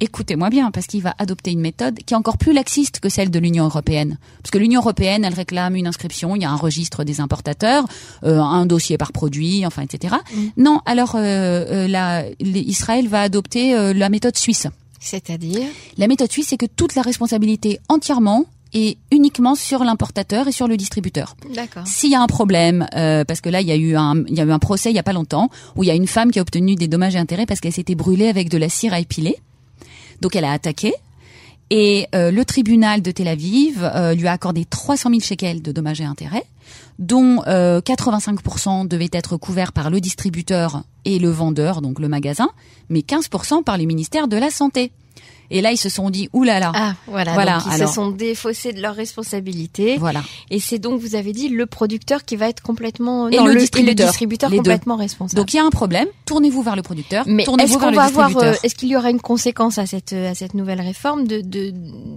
écoutez-moi 0.00 0.50
bien, 0.50 0.70
parce 0.70 0.86
qu'il 0.86 1.02
va 1.02 1.14
adopter 1.18 1.52
une 1.52 1.60
méthode 1.60 1.98
qui 2.04 2.14
est 2.14 2.16
encore 2.16 2.38
plus 2.38 2.52
laxiste 2.52 3.00
que 3.00 3.08
celle 3.08 3.30
de 3.30 3.38
l'Union 3.38 3.64
européenne. 3.64 4.18
Parce 4.42 4.50
que 4.50 4.58
l'Union 4.58 4.80
européenne, 4.80 5.24
elle 5.24 5.34
réclame 5.34 5.76
une 5.76 5.86
inscription, 5.86 6.36
il 6.36 6.42
y 6.42 6.44
a 6.44 6.50
un 6.50 6.56
registre 6.56 7.04
des 7.04 7.20
importateurs, 7.20 7.84
euh, 8.24 8.40
un 8.40 8.66
dossier 8.66 8.98
par 8.98 9.12
produit, 9.12 9.66
enfin, 9.66 9.82
etc. 9.82 10.16
Mm. 10.34 10.40
Non, 10.56 10.80
alors 10.86 11.12
euh, 11.16 11.88
la, 11.88 12.24
Israël 12.40 13.08
va 13.08 13.22
adopter 13.22 13.92
la 13.94 14.08
méthode 14.08 14.36
suisse. 14.36 14.66
C'est-à-dire? 15.00 15.68
La 15.98 16.08
méthode 16.08 16.30
suisse, 16.30 16.48
c'est 16.48 16.56
que 16.56 16.66
toute 16.66 16.94
la 16.94 17.02
responsabilité 17.02 17.78
entièrement 17.88 18.46
est 18.74 18.98
uniquement 19.10 19.54
sur 19.54 19.84
l'importateur 19.84 20.48
et 20.48 20.52
sur 20.52 20.68
le 20.68 20.76
distributeur. 20.76 21.36
D'accord. 21.54 21.86
S'il 21.86 22.10
y 22.10 22.14
a 22.14 22.20
un 22.20 22.26
problème, 22.26 22.86
euh, 22.94 23.24
parce 23.24 23.40
que 23.40 23.48
là 23.48 23.60
il 23.60 23.66
y 23.66 23.72
a 23.72 23.76
eu 23.76 23.96
un 23.96 24.24
il 24.28 24.34
y 24.34 24.40
a 24.40 24.44
eu 24.44 24.50
un 24.50 24.58
procès 24.58 24.90
il 24.90 24.96
y 24.96 24.98
a 24.98 25.02
pas 25.02 25.12
longtemps 25.12 25.50
où 25.76 25.84
il 25.84 25.86
y 25.86 25.90
a 25.90 25.94
une 25.94 26.06
femme 26.06 26.30
qui 26.30 26.38
a 26.38 26.42
obtenu 26.42 26.74
des 26.74 26.88
dommages 26.88 27.16
et 27.16 27.18
intérêts 27.18 27.46
parce 27.46 27.60
qu'elle 27.60 27.72
s'était 27.72 27.94
brûlée 27.94 28.28
avec 28.28 28.48
de 28.48 28.58
la 28.58 28.68
cire 28.68 28.92
à 28.92 29.00
épiler. 29.00 29.36
Donc 30.20 30.36
elle 30.36 30.44
a 30.44 30.52
attaqué 30.52 30.94
et 31.70 32.06
euh, 32.14 32.30
le 32.30 32.44
tribunal 32.44 33.02
de 33.02 33.10
Tel 33.10 33.26
Aviv 33.28 33.82
euh, 33.82 34.14
lui 34.14 34.28
a 34.28 34.32
accordé 34.32 34.64
300 34.64 35.10
000 35.10 35.20
shekels 35.20 35.62
de 35.62 35.72
dommages 35.72 36.00
et 36.00 36.04
intérêts, 36.04 36.44
dont 36.98 37.42
85% 37.42 38.88
devaient 38.88 39.10
être 39.12 39.36
couverts 39.36 39.72
par 39.72 39.90
le 39.90 40.00
distributeur 40.00 40.84
et 41.04 41.18
le 41.18 41.28
vendeur, 41.28 41.82
donc 41.82 41.98
le 41.98 42.08
magasin, 42.08 42.48
mais 42.88 43.00
15% 43.00 43.64
par 43.64 43.76
les 43.76 43.86
ministères 43.86 44.28
de 44.28 44.36
la 44.36 44.50
Santé. 44.50 44.92
Et 45.50 45.60
là, 45.60 45.72
ils 45.72 45.76
se 45.76 45.88
sont 45.88 46.10
dit, 46.10 46.28
oulala. 46.32 46.72
Ah, 46.74 46.94
voilà. 47.06 47.34
voilà. 47.34 47.58
Donc, 47.58 47.72
ils 47.72 47.78
se 47.78 47.86
sont 47.86 48.10
défaussés 48.10 48.72
de 48.72 48.80
leurs 48.80 48.94
responsabilités. 48.94 49.96
Voilà. 49.98 50.22
Et 50.50 50.60
c'est 50.60 50.78
donc, 50.78 51.00
vous 51.00 51.14
avez 51.14 51.32
dit, 51.32 51.48
le 51.48 51.66
producteur 51.66 52.24
qui 52.24 52.36
va 52.36 52.48
être 52.48 52.62
complètement, 52.62 53.28
et, 53.28 53.36
non, 53.36 53.46
le, 53.46 53.56
distributeur, 53.56 54.08
distributeur 54.08 54.50
complètement 54.50 54.96
responsable. 54.96 55.40
Donc, 55.40 55.52
il 55.54 55.56
y 55.56 55.60
a 55.60 55.64
un 55.64 55.70
problème. 55.70 56.06
Tournez-vous 56.24 56.62
vers 56.62 56.76
le 56.76 56.82
producteur. 56.82 57.24
Mais 57.26 57.44
est-ce 57.44 57.78
qu'on 57.78 57.92
va 57.92 58.04
avoir, 58.04 58.36
euh, 58.38 58.54
est-ce 58.62 58.74
qu'il 58.74 58.88
y 58.88 58.96
aura 58.96 59.10
une 59.10 59.20
conséquence 59.20 59.78
à 59.78 59.86
cette, 59.86 60.12
à 60.12 60.34
cette 60.34 60.54
nouvelle 60.54 60.80
réforme 60.80 61.26
de, 61.26 61.40
de, 61.40 61.72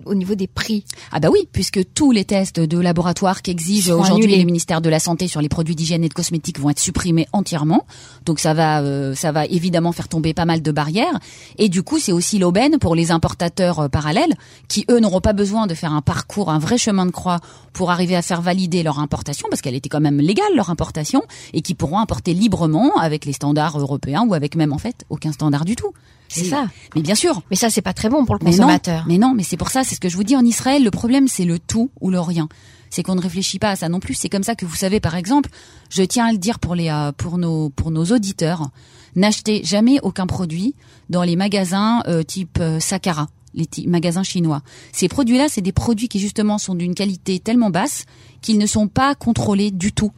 au 0.06 0.15
niveau 0.15 0.36
des 0.36 0.48
prix? 0.48 0.84
Ah, 1.12 1.20
bah 1.20 1.30
oui, 1.32 1.48
puisque 1.52 1.94
tous 1.94 2.12
les 2.12 2.26
tests 2.26 2.60
de 2.60 2.80
laboratoire 2.80 3.42
qu'exige 3.42 3.89
aujourd'hui 3.89 4.38
le 4.38 4.44
ministère 4.44 4.82
de 4.82 4.89
la 4.89 5.00
Santé 5.00 5.28
sur 5.28 5.42
les 5.42 5.50
produits 5.50 5.76
d'hygiène 5.76 6.04
et 6.04 6.10
de 6.10 6.13
cosmétiques 6.13 6.60
vont 6.60 6.70
être 6.70 6.80
supprimés 6.80 7.28
entièrement. 7.34 7.86
Donc, 8.26 8.39
ça 8.39 8.54
va, 8.54 8.82
euh, 8.82 9.15
ça 9.15 9.32
va 9.32 9.46
évidemment 9.46 9.92
faire 9.92 10.08
tomber 10.08 10.34
pas 10.34 10.46
mal 10.46 10.62
de 10.62 10.72
barrières. 10.72 11.20
Et 11.58 11.70
du 11.70 11.84
coup, 11.84 12.00
c'est 12.00 12.12
aussi 12.12 12.39
l'aubaine 12.39 12.78
pour 12.80 12.96
les 12.96 13.12
importateurs 13.20 13.80
euh, 13.80 13.88
parallèles 13.90 14.34
qui 14.70 14.86
eux 14.90 15.00
n'auront 15.00 15.20
pas 15.20 15.34
besoin 15.34 15.68
de 15.68 15.74
faire 15.74 15.92
un 15.92 16.02
parcours, 16.02 16.50
un 16.50 16.60
vrai 16.60 16.78
chemin 16.78 17.06
de 17.06 17.12
croix 17.12 17.40
pour 17.74 17.92
arriver 17.92 18.16
à 18.16 18.22
faire 18.22 18.42
valider 18.42 18.82
leur 18.82 19.00
importation 19.00 19.48
parce 19.50 19.62
qu'elle 19.62 19.76
était 19.76 19.90
quand 19.90 20.00
même 20.00 20.20
légale 20.20 20.56
leur 20.56 20.70
importation 20.70 21.22
et 21.54 21.62
qui 21.62 21.76
pourront 21.76 22.00
importer 22.00 22.34
librement 22.34 22.98
avec 22.98 23.26
les 23.26 23.34
standards 23.34 23.78
européens 23.78 24.24
ou 24.26 24.34
avec 24.34 24.56
même 24.56 24.72
en 24.72 24.78
fait 24.78 25.04
aucun 25.10 25.34
standard 25.34 25.66
du 25.66 25.76
tout. 25.76 25.92
C'est 26.30 26.46
ça. 26.46 26.68
Mais 26.96 27.02
bien 27.02 27.16
sûr. 27.16 27.42
Mais 27.50 27.58
ça 27.58 27.70
c'est 27.70 27.82
pas 27.82 27.94
très 27.94 28.08
bon 28.08 28.24
pour 28.24 28.36
le 28.36 28.40
consommateur. 28.40 29.04
Mais 29.08 29.18
non, 29.18 29.34
mais, 29.36 29.44
c'est 29.44 29.58
pour 29.58 29.70
ça, 29.70 29.84
c'est 29.84 29.96
ce 29.96 30.00
que 30.00 30.10
je 30.10 30.16
vous 30.16 30.24
dis 30.24 30.38
en 30.38 30.46
Israël, 30.46 30.84
le 30.84 30.92
problème 30.92 31.28
c'est 31.28 31.46
le 31.46 31.60
tout 31.60 31.90
ou 32.00 32.10
le 32.10 32.20
rien. 32.22 32.48
C'est 32.89 33.04
qu'on 33.04 33.15
ne 33.15 33.21
réfléchit 33.21 33.60
pas 33.60 33.71
à 33.71 33.75
ça 33.75 33.89
non 33.89 33.99
plus. 33.99 34.15
C'est 34.15 34.30
comme 34.30 34.43
ça 34.43 34.56
que 34.56 34.65
vous 34.65 34.75
savez, 34.75 34.99
par 34.99 35.15
exemple, 35.15 35.49
je 35.89 36.04
tiens 36.04 36.28
à 36.28 36.32
le 36.32 36.38
dire 36.38 36.60
pour 36.60 36.75
les 36.75 36.89
euh, 36.89 37.12
pour 37.12 37.38
nos 37.38 37.69
pour 37.69 37.91
nos 37.91 38.06
auditeurs, 38.06 38.69
n'achetez 39.15 39.63
jamais 39.63 39.99
aucun 40.02 40.28
produit 40.28 40.75
dans 41.10 41.23
les 41.23 41.36
magasins 41.36 42.02
euh, 42.08 42.23
type 42.23 42.58
euh, 42.60 42.80
Sakara 42.80 43.28
les 43.56 43.67
magasins 43.88 44.21
chinois. 44.21 44.62
Ces 44.91 45.08
produits-là, 45.08 45.47
c'est 45.49 45.62
des 45.62 45.71
produits 45.71 46.08
qui 46.08 46.19
justement 46.19 46.60
sont 46.60 46.75
d'une 46.75 46.93
qualité 46.93 47.39
tellement 47.39 47.71
basse 47.71 48.06
qu'ils 48.41 48.60
ne 48.60 48.67
sont 48.67 48.88
pas 48.88 49.15
contrôlés 49.15 49.71
du 49.71 49.91
tout 49.91 50.12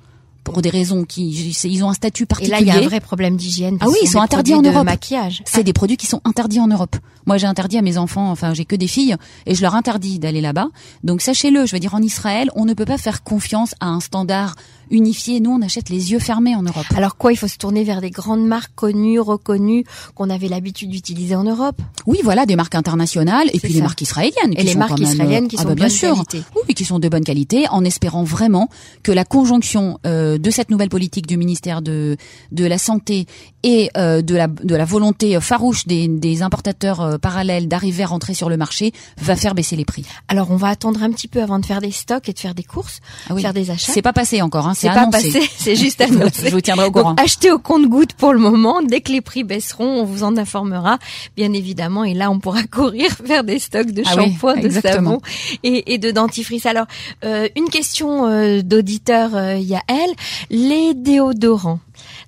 pour 0.43 0.61
des 0.61 0.69
raisons 0.69 1.03
qui 1.03 1.53
ils 1.63 1.83
ont 1.83 1.89
un 1.89 1.93
statut 1.93 2.25
particulier. 2.25 2.61
Et 2.61 2.65
là, 2.65 2.73
il 2.73 2.75
y 2.75 2.83
a 2.83 2.85
un 2.85 2.87
vrai 2.87 2.99
problème 2.99 3.35
d'hygiène. 3.37 3.77
Ah 3.79 3.87
oui, 3.89 3.97
ils 4.01 4.07
sont 4.07 4.21
interdits 4.21 4.53
en 4.53 4.61
Europe. 4.61 4.85
Maquillage. 4.85 5.43
C'est 5.45 5.63
des 5.63 5.73
produits 5.73 5.97
qui 5.97 6.07
sont 6.07 6.21
interdits 6.25 6.59
en 6.59 6.67
Europe. 6.67 6.95
Moi, 7.25 7.37
j'ai 7.37 7.47
interdit 7.47 7.77
à 7.77 7.81
mes 7.81 7.97
enfants, 7.97 8.31
enfin, 8.31 8.53
j'ai 8.53 8.65
que 8.65 8.75
des 8.75 8.87
filles, 8.87 9.15
et 9.45 9.53
je 9.53 9.61
leur 9.61 9.75
interdis 9.75 10.19
d'aller 10.19 10.41
là-bas. 10.41 10.69
Donc, 11.03 11.21
sachez-le, 11.21 11.65
je 11.65 11.73
veux 11.73 11.79
dire, 11.79 11.93
en 11.93 12.01
Israël, 12.01 12.49
on 12.55 12.65
ne 12.65 12.73
peut 12.73 12.85
pas 12.85 12.97
faire 12.97 13.23
confiance 13.23 13.75
à 13.79 13.87
un 13.87 13.99
standard 13.99 14.55
unifié. 14.91 15.39
Nous, 15.39 15.51
on 15.51 15.61
achète 15.61 15.89
les 15.89 16.11
yeux 16.11 16.19
fermés 16.19 16.55
en 16.55 16.61
Europe. 16.61 16.85
Alors 16.95 17.17
quoi, 17.17 17.31
il 17.31 17.37
faut 17.37 17.47
se 17.47 17.57
tourner 17.57 17.83
vers 17.83 18.01
des 18.01 18.11
grandes 18.11 18.45
marques 18.45 18.73
connues, 18.75 19.19
reconnues, 19.19 19.85
qu'on 20.15 20.29
avait 20.29 20.47
l'habitude 20.47 20.89
d'utiliser 20.89 21.35
en 21.35 21.43
Europe 21.43 21.81
Oui, 22.05 22.19
voilà, 22.23 22.45
des 22.45 22.55
marques 22.55 22.75
internationales 22.75 23.49
et 23.53 23.59
puis 23.59 23.73
les 23.73 23.81
marques 23.81 24.01
israéliennes. 24.01 24.53
Et 24.55 24.63
les 24.63 24.75
marques 24.75 24.99
israéliennes 24.99 25.47
qui 25.47 25.55
ah 25.57 25.63
sont 25.63 25.69
bah, 25.69 25.75
de 25.75 25.79
bonne 25.81 25.89
sûr. 25.89 26.13
qualité. 26.13 26.43
Oui, 26.67 26.73
qui 26.73 26.85
sont 26.85 26.99
de 26.99 27.09
bonne 27.09 27.23
qualité, 27.23 27.67
en 27.69 27.83
espérant 27.83 28.23
vraiment 28.23 28.69
que 29.03 29.11
la 29.11 29.25
conjonction 29.25 29.99
euh, 30.05 30.37
de 30.37 30.49
cette 30.49 30.69
nouvelle 30.69 30.89
politique 30.89 31.27
du 31.27 31.37
ministère 31.37 31.81
de 31.81 32.17
de 32.51 32.65
la 32.65 32.77
santé 32.77 33.27
et 33.63 33.89
euh, 33.97 34.21
de 34.21 34.35
la 34.35 34.47
de 34.47 34.75
la 34.75 34.85
volonté 34.85 35.39
farouche 35.39 35.87
des, 35.87 36.07
des 36.07 36.41
importateurs 36.41 37.01
euh, 37.01 37.17
parallèles 37.17 37.67
d'arriver 37.67 38.03
à 38.03 38.07
rentrer 38.07 38.33
sur 38.33 38.49
le 38.49 38.57
marché 38.57 38.91
va 39.17 39.35
faire 39.35 39.55
baisser 39.55 39.75
les 39.75 39.85
prix. 39.85 40.05
Alors 40.27 40.51
on 40.51 40.55
va 40.55 40.67
attendre 40.67 41.03
un 41.03 41.11
petit 41.11 41.27
peu 41.27 41.41
avant 41.41 41.59
de 41.59 41.65
faire 41.65 41.81
des 41.81 41.91
stocks 41.91 42.27
et 42.29 42.33
de 42.33 42.39
faire 42.39 42.55
des 42.55 42.63
courses, 42.63 42.99
ah 43.29 43.33
oui. 43.33 43.41
faire 43.41 43.53
des 43.53 43.71
achats. 43.71 43.91
C'est 43.91 44.01
pas 44.01 44.13
passé 44.13 44.41
encore, 44.41 44.67
hein, 44.67 44.73
c'est 44.81 44.89
pas 44.89 45.07
passé, 45.07 45.41
c'est 45.57 45.75
juste 45.75 46.01
annoncé. 46.01 46.49
Je 46.49 46.51
vous 46.51 46.61
tiendrai 46.61 46.87
au 46.87 46.91
courant. 46.91 47.09
Donc, 47.11 47.21
achetez 47.21 47.51
au 47.51 47.59
compte-goutte 47.59 48.13
pour 48.13 48.33
le 48.33 48.39
moment. 48.39 48.81
Dès 48.81 49.01
que 49.01 49.11
les 49.11 49.21
prix 49.21 49.43
baisseront, 49.43 50.01
on 50.01 50.03
vous 50.03 50.23
en 50.23 50.37
informera, 50.37 50.97
bien 51.35 51.53
évidemment. 51.53 52.03
Et 52.03 52.13
là, 52.13 52.31
on 52.31 52.39
pourra 52.39 52.63
courir 52.71 53.11
faire 53.11 53.43
des 53.43 53.59
stocks 53.59 53.91
de 53.91 54.03
ah 54.05 54.13
shampoing, 54.13 54.55
oui, 54.55 54.61
de 54.61 54.69
savon 54.69 55.21
et, 55.63 55.93
et, 55.93 55.97
de 55.97 56.11
dentifrice. 56.11 56.65
Alors, 56.65 56.85
euh, 57.23 57.47
une 57.55 57.69
question 57.69 58.27
euh, 58.27 58.61
d'auditeur, 58.61 59.35
euh, 59.35 59.55
Yael. 59.55 60.09
Les 60.49 60.93
déodorants. 60.93 61.79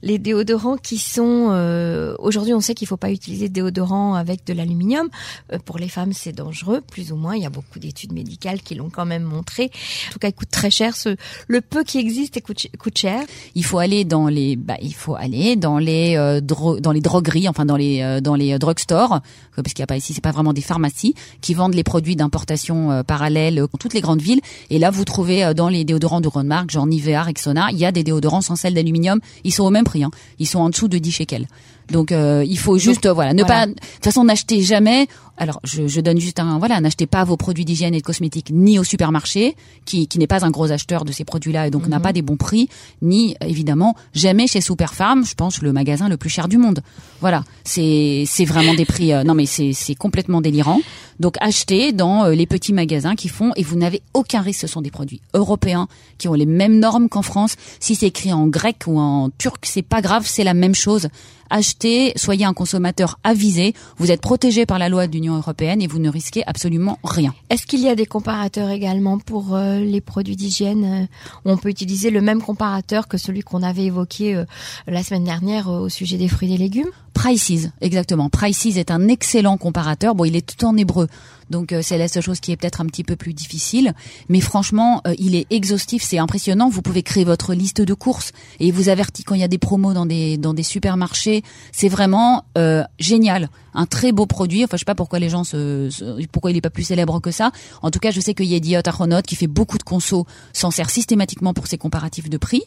Les 0.03 0.19
déodorants 0.19 0.75
qui 0.75 0.97
sont 0.97 1.47
euh, 1.51 2.13
aujourd'hui 2.19 2.53
on 2.53 2.59
sait 2.59 2.75
qu'il 2.75 2.87
faut 2.87 2.97
pas 2.97 3.09
utiliser 3.09 3.47
de 3.47 3.53
déodorant 3.53 4.15
avec 4.15 4.45
de 4.45 4.53
l'aluminium. 4.53 5.07
Euh, 5.51 5.57
pour 5.63 5.77
les 5.77 5.87
femmes 5.87 6.11
c'est 6.11 6.33
dangereux, 6.33 6.81
plus 6.81 7.11
ou 7.11 7.15
moins. 7.15 7.35
Il 7.35 7.41
y 7.41 7.45
a 7.45 7.49
beaucoup 7.49 7.79
d'études 7.79 8.11
médicales 8.11 8.61
qui 8.61 8.75
l'ont 8.75 8.89
quand 8.89 9.05
même 9.05 9.23
montré. 9.23 9.71
En 10.09 10.13
tout 10.13 10.19
cas, 10.19 10.27
il 10.27 10.33
coûte 10.33 10.51
très 10.51 10.69
cher. 10.69 10.95
Ce, 10.95 11.15
le 11.47 11.61
peu 11.61 11.83
qui 11.83 11.99
existe 11.99 12.41
coûte, 12.41 12.67
coûte 12.77 12.97
cher. 12.97 13.23
Il 13.55 13.63
faut 13.63 13.79
aller 13.79 14.03
dans 14.03 14.27
les, 14.27 14.57
bah, 14.57 14.75
il 14.81 14.93
faut 14.93 15.15
aller 15.15 15.55
dans 15.55 15.77
les 15.77 16.17
euh, 16.17 16.41
dans 16.41 16.91
les 16.91 17.01
drogueries, 17.01 17.47
enfin 17.47 17.65
dans 17.65 17.77
les 17.77 18.19
dans 18.21 18.35
les 18.35 18.59
drugstores, 18.59 19.21
parce 19.55 19.73
qu'il 19.73 19.79
y 19.79 19.83
a 19.83 19.87
pas 19.87 19.97
ici, 19.97 20.13
c'est 20.13 20.21
pas 20.21 20.31
vraiment 20.31 20.53
des 20.53 20.61
pharmacies 20.61 21.15
qui 21.39 21.53
vendent 21.53 21.75
les 21.75 21.83
produits 21.83 22.17
d'importation 22.17 23.03
parallèles 23.03 23.55
dans 23.55 23.67
toutes 23.79 23.93
les 23.93 24.01
grandes 24.01 24.21
villes. 24.21 24.41
Et 24.69 24.79
là, 24.79 24.91
vous 24.91 25.05
trouvez 25.05 25.53
dans 25.53 25.69
les 25.69 25.85
déodorants 25.85 26.21
de 26.21 26.27
grande 26.27 26.47
marque, 26.47 26.71
genre 26.71 26.85
Nivea, 26.85 27.23
Rexona, 27.23 27.69
il 27.71 27.77
y 27.77 27.85
a 27.85 27.91
des 27.93 28.03
déodorants 28.03 28.41
sans 28.41 28.57
sel 28.57 28.73
d'aluminium. 28.73 29.19
Ils 29.43 29.53
sont 29.53 29.63
au 29.63 29.69
même 29.69 29.85
prix. 29.85 29.92
Ils 30.39 30.47
sont 30.47 30.59
en 30.59 30.69
dessous 30.69 30.87
de 30.87 30.97
10 30.97 31.11
shekels. 31.11 31.47
Donc 31.91 32.11
euh, 32.11 32.45
il 32.47 32.57
faut 32.57 32.77
juste 32.77 33.07
voilà 33.07 33.33
ne 33.33 33.43
pas 33.43 33.67
de 33.67 33.73
toute 33.73 34.03
façon 34.03 34.23
n'achetez 34.23 34.61
jamais 34.61 35.07
alors 35.35 35.59
je, 35.63 35.87
je, 35.87 35.99
donne 35.99 36.19
juste 36.19 36.39
un 36.39 36.59
voilà 36.59 36.79
n'achetez 36.79 37.07
pas 37.07 37.23
vos 37.23 37.37
produits 37.37 37.65
d'hygiène 37.65 37.93
et 37.93 37.99
de 37.99 38.03
cosmétiques 38.03 38.51
ni 38.51 38.79
au 38.79 38.83
supermarché 38.83 39.55
qui, 39.83 40.07
qui 40.07 40.19
n'est 40.19 40.27
pas 40.27 40.45
un 40.45 40.51
gros 40.51 40.71
acheteur 40.71 41.05
de 41.05 41.11
ces 41.11 41.25
produits-là 41.25 41.67
et 41.67 41.71
donc 41.71 41.87
n'a 41.87 41.97
mhm. 41.97 42.03
pas 42.03 42.13
des 42.13 42.21
bons 42.21 42.37
prix 42.37 42.69
ni 43.01 43.35
évidemment 43.41 43.95
jamais 44.13 44.47
chez 44.47 44.61
Superfarm 44.61 45.25
je 45.25 45.33
pense 45.33 45.61
le 45.61 45.73
magasin 45.73 46.07
le 46.07 46.17
plus 46.17 46.29
cher 46.29 46.47
du 46.47 46.57
monde. 46.57 46.81
Voilà 47.19 47.43
c'est 47.63 48.23
c'est 48.27 48.45
vraiment 48.45 48.73
des 48.75 48.85
prix 48.85 49.11
euh, 49.11 49.23
non 49.23 49.33
mais 49.33 49.45
c'est 49.45 49.73
c'est 49.73 49.95
complètement 49.95 50.39
délirant. 50.41 50.79
Donc 51.19 51.35
achetez 51.41 51.91
dans 51.91 52.25
euh, 52.25 52.31
les 52.33 52.47
petits 52.47 52.73
magasins 52.73 53.15
qui 53.15 53.27
font 53.27 53.51
et 53.55 53.63
vous 53.63 53.75
n'avez 53.75 54.01
aucun 54.13 54.41
risque 54.41 54.61
ce 54.61 54.67
sont 54.67 54.81
des 54.81 54.91
produits 54.91 55.21
européens 55.33 55.87
qui 56.17 56.27
ont 56.27 56.33
les 56.33 56.45
mêmes 56.45 56.79
normes 56.79 57.09
qu'en 57.09 57.21
France. 57.21 57.55
Si 57.79 57.95
c'est 57.95 58.07
écrit 58.07 58.33
en 58.33 58.47
grec 58.47 58.83
ou 58.87 58.99
en 58.99 59.29
turc 59.37 59.65
c'est 59.65 59.82
pas 59.83 60.01
grave 60.01 60.25
c'est 60.25 60.43
la 60.43 60.53
même 60.53 60.75
chose 60.75 61.07
achetez, 61.53 62.13
soyez 62.15 62.45
un 62.45 62.53
consommateur 62.53 63.19
avisé, 63.23 63.73
vous 63.97 64.11
êtes 64.11 64.21
protégé 64.21 64.65
par 64.65 64.79
la 64.79 64.89
loi 64.89 65.05
de 65.05 65.13
l'Union 65.13 65.37
européenne 65.37 65.81
et 65.81 65.87
vous 65.87 65.99
ne 65.99 66.09
risquez 66.09 66.43
absolument 66.47 66.97
rien. 67.03 67.33
Est-ce 67.51 67.67
qu'il 67.67 67.79
y 67.79 67.87
a 67.87 67.95
des 67.95 68.07
comparateurs 68.07 68.71
également 68.71 69.19
pour 69.19 69.55
euh, 69.55 69.79
les 69.79 70.01
produits 70.01 70.35
d'hygiène 70.35 71.07
où 71.45 71.51
On 71.51 71.57
peut 71.57 71.69
utiliser 71.69 72.09
le 72.09 72.21
même 72.21 72.41
comparateur 72.41 73.07
que 73.07 73.17
celui 73.17 73.41
qu'on 73.41 73.61
avait 73.61 73.85
évoqué 73.85 74.35
euh, 74.35 74.45
la 74.87 75.03
semaine 75.03 75.25
dernière 75.25 75.69
euh, 75.69 75.81
au 75.81 75.89
sujet 75.89 76.17
des 76.17 76.27
fruits 76.27 76.49
et 76.49 76.57
des 76.57 76.63
légumes? 76.63 76.89
Prices, 77.13 77.69
exactement. 77.81 78.29
Prices 78.29 78.65
est 78.65 78.89
un 78.89 79.07
excellent 79.07 79.57
comparateur. 79.57 80.15
Bon, 80.15 80.25
il 80.25 80.35
est 80.35 80.45
tout 80.45 80.65
en 80.65 80.75
hébreu, 80.75 81.07
donc 81.49 81.71
euh, 81.71 81.81
c'est 81.83 81.97
la 81.97 82.07
seule 82.07 82.23
chose 82.23 82.39
qui 82.39 82.51
est 82.51 82.57
peut-être 82.57 82.81
un 82.81 82.85
petit 82.85 83.03
peu 83.03 83.15
plus 83.15 83.33
difficile. 83.33 83.93
Mais 84.29 84.41
franchement, 84.41 85.01
euh, 85.07 85.13
il 85.19 85.35
est 85.35 85.45
exhaustif, 85.51 86.03
c'est 86.03 86.17
impressionnant. 86.17 86.69
Vous 86.69 86.81
pouvez 86.81 87.03
créer 87.03 87.23
votre 87.23 87.53
liste 87.53 87.81
de 87.81 87.93
courses 87.93 88.31
et 88.59 88.67
il 88.67 88.73
vous 88.73 88.89
avertit 88.89 89.23
quand 89.23 89.35
il 89.35 89.41
y 89.41 89.43
a 89.43 89.47
des 89.47 89.59
promos 89.59 89.93
dans 89.93 90.05
des 90.05 90.37
dans 90.37 90.53
des 90.53 90.63
supermarchés. 90.63 91.42
C'est 91.71 91.89
vraiment 91.89 92.45
euh, 92.57 92.83
génial, 92.99 93.49
un 93.73 93.85
très 93.85 94.11
beau 94.11 94.25
produit. 94.25 94.63
Enfin, 94.63 94.77
je 94.77 94.79
sais 94.79 94.85
pas 94.85 94.95
pourquoi 94.95 95.19
les 95.19 95.29
gens 95.29 95.43
se, 95.43 95.89
pourquoi 96.27 96.51
il 96.51 96.57
est 96.57 96.61
pas 96.61 96.69
plus 96.69 96.83
célèbre 96.83 97.19
que 97.19 97.31
ça. 97.31 97.51
En 97.81 97.91
tout 97.91 97.99
cas, 97.99 98.11
je 98.11 98.19
sais 98.19 98.33
que 98.33 98.43
Yediot 98.43 98.81
Achronot, 98.85 99.21
qui 99.21 99.35
fait 99.35 99.47
beaucoup 99.47 99.77
de 99.77 99.83
conso, 99.83 100.25
s'en 100.53 100.71
sert 100.71 100.89
systématiquement 100.89 101.53
pour 101.53 101.67
ses 101.67 101.77
comparatifs 101.77 102.29
de 102.29 102.37
prix 102.37 102.63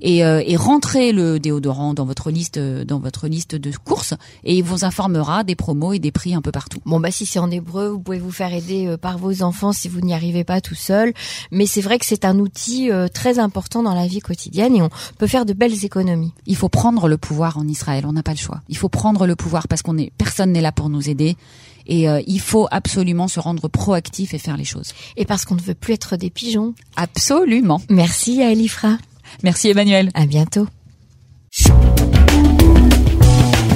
et, 0.00 0.24
euh, 0.24 0.42
et 0.44 0.56
rentrez 0.56 1.12
le 1.12 1.38
déodorant 1.38 1.94
dans 1.94 2.04
votre 2.04 2.30
liste 2.30 2.58
dans 2.58 2.98
votre 2.98 3.28
liste 3.28 3.54
de 3.54 3.70
courses 3.84 4.14
et 4.44 4.56
il 4.56 4.64
vous 4.64 4.84
informera 4.84 5.44
des 5.44 5.54
promos 5.54 5.92
et 5.92 5.98
des 5.98 6.10
prix 6.10 6.34
un 6.34 6.42
peu 6.42 6.52
partout. 6.52 6.80
Bon 6.86 7.00
bah 7.00 7.10
si 7.10 7.26
c'est 7.26 7.38
en 7.38 7.50
hébreu, 7.50 7.88
vous 7.88 8.00
pouvez 8.00 8.18
vous 8.18 8.30
faire 8.30 8.52
aider 8.52 8.86
euh, 8.86 8.96
par 8.96 9.18
vos 9.18 9.42
enfants 9.42 9.72
si 9.72 9.88
vous 9.88 10.00
n'y 10.00 10.14
arrivez 10.14 10.44
pas 10.44 10.60
tout 10.60 10.74
seul, 10.74 11.12
mais 11.50 11.66
c'est 11.66 11.80
vrai 11.80 11.98
que 11.98 12.06
c'est 12.06 12.24
un 12.24 12.38
outil 12.38 12.90
euh, 12.90 13.08
très 13.08 13.38
important 13.38 13.82
dans 13.82 13.94
la 13.94 14.06
vie 14.06 14.20
quotidienne 14.20 14.74
et 14.74 14.82
on 14.82 14.90
peut 15.18 15.26
faire 15.26 15.44
de 15.44 15.52
belles 15.52 15.84
économies. 15.84 16.32
Il 16.46 16.56
faut 16.56 16.68
prendre 16.68 17.08
le 17.08 17.18
pouvoir 17.18 17.58
en 17.58 17.66
Israël, 17.68 18.04
on 18.06 18.16
n'a 18.20 18.22
pas 18.22 18.32
le 18.32 18.38
choix. 18.38 18.60
Il 18.68 18.76
faut 18.76 18.88
prendre 18.88 19.26
le 19.26 19.34
pouvoir 19.34 19.66
parce 19.66 19.82
qu'on 19.82 19.98
est 19.98 20.12
personne 20.18 20.52
n'est 20.52 20.60
là 20.60 20.72
pour 20.72 20.88
nous 20.88 21.08
aider. 21.08 21.36
Et 21.86 22.06
il 22.26 22.40
faut 22.40 22.68
absolument 22.70 23.26
se 23.26 23.40
rendre 23.40 23.66
proactif 23.66 24.32
et 24.32 24.38
faire 24.38 24.56
les 24.56 24.64
choses. 24.64 24.92
Et 25.16 25.24
parce 25.24 25.44
qu'on 25.44 25.56
ne 25.56 25.60
veut 25.60 25.74
plus 25.74 25.94
être 25.94 26.16
des 26.16 26.30
pigeons. 26.30 26.74
Absolument. 26.94 27.80
Merci 27.88 28.42
à 28.42 28.52
Elifra. 28.52 28.96
Merci 29.42 29.70
Emmanuel. 29.70 30.10
À 30.14 30.26
bientôt. 30.26 30.68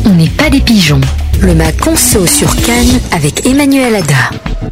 On 0.04 0.14
n'est 0.14 0.28
pas 0.28 0.50
des 0.50 0.60
pigeons. 0.60 1.00
Le 1.40 1.54
Mac 1.54 1.76
Conso 1.78 2.24
sur 2.26 2.54
Cannes 2.54 3.00
avec 3.10 3.46
Emmanuel 3.46 3.96
Ada. 3.96 4.63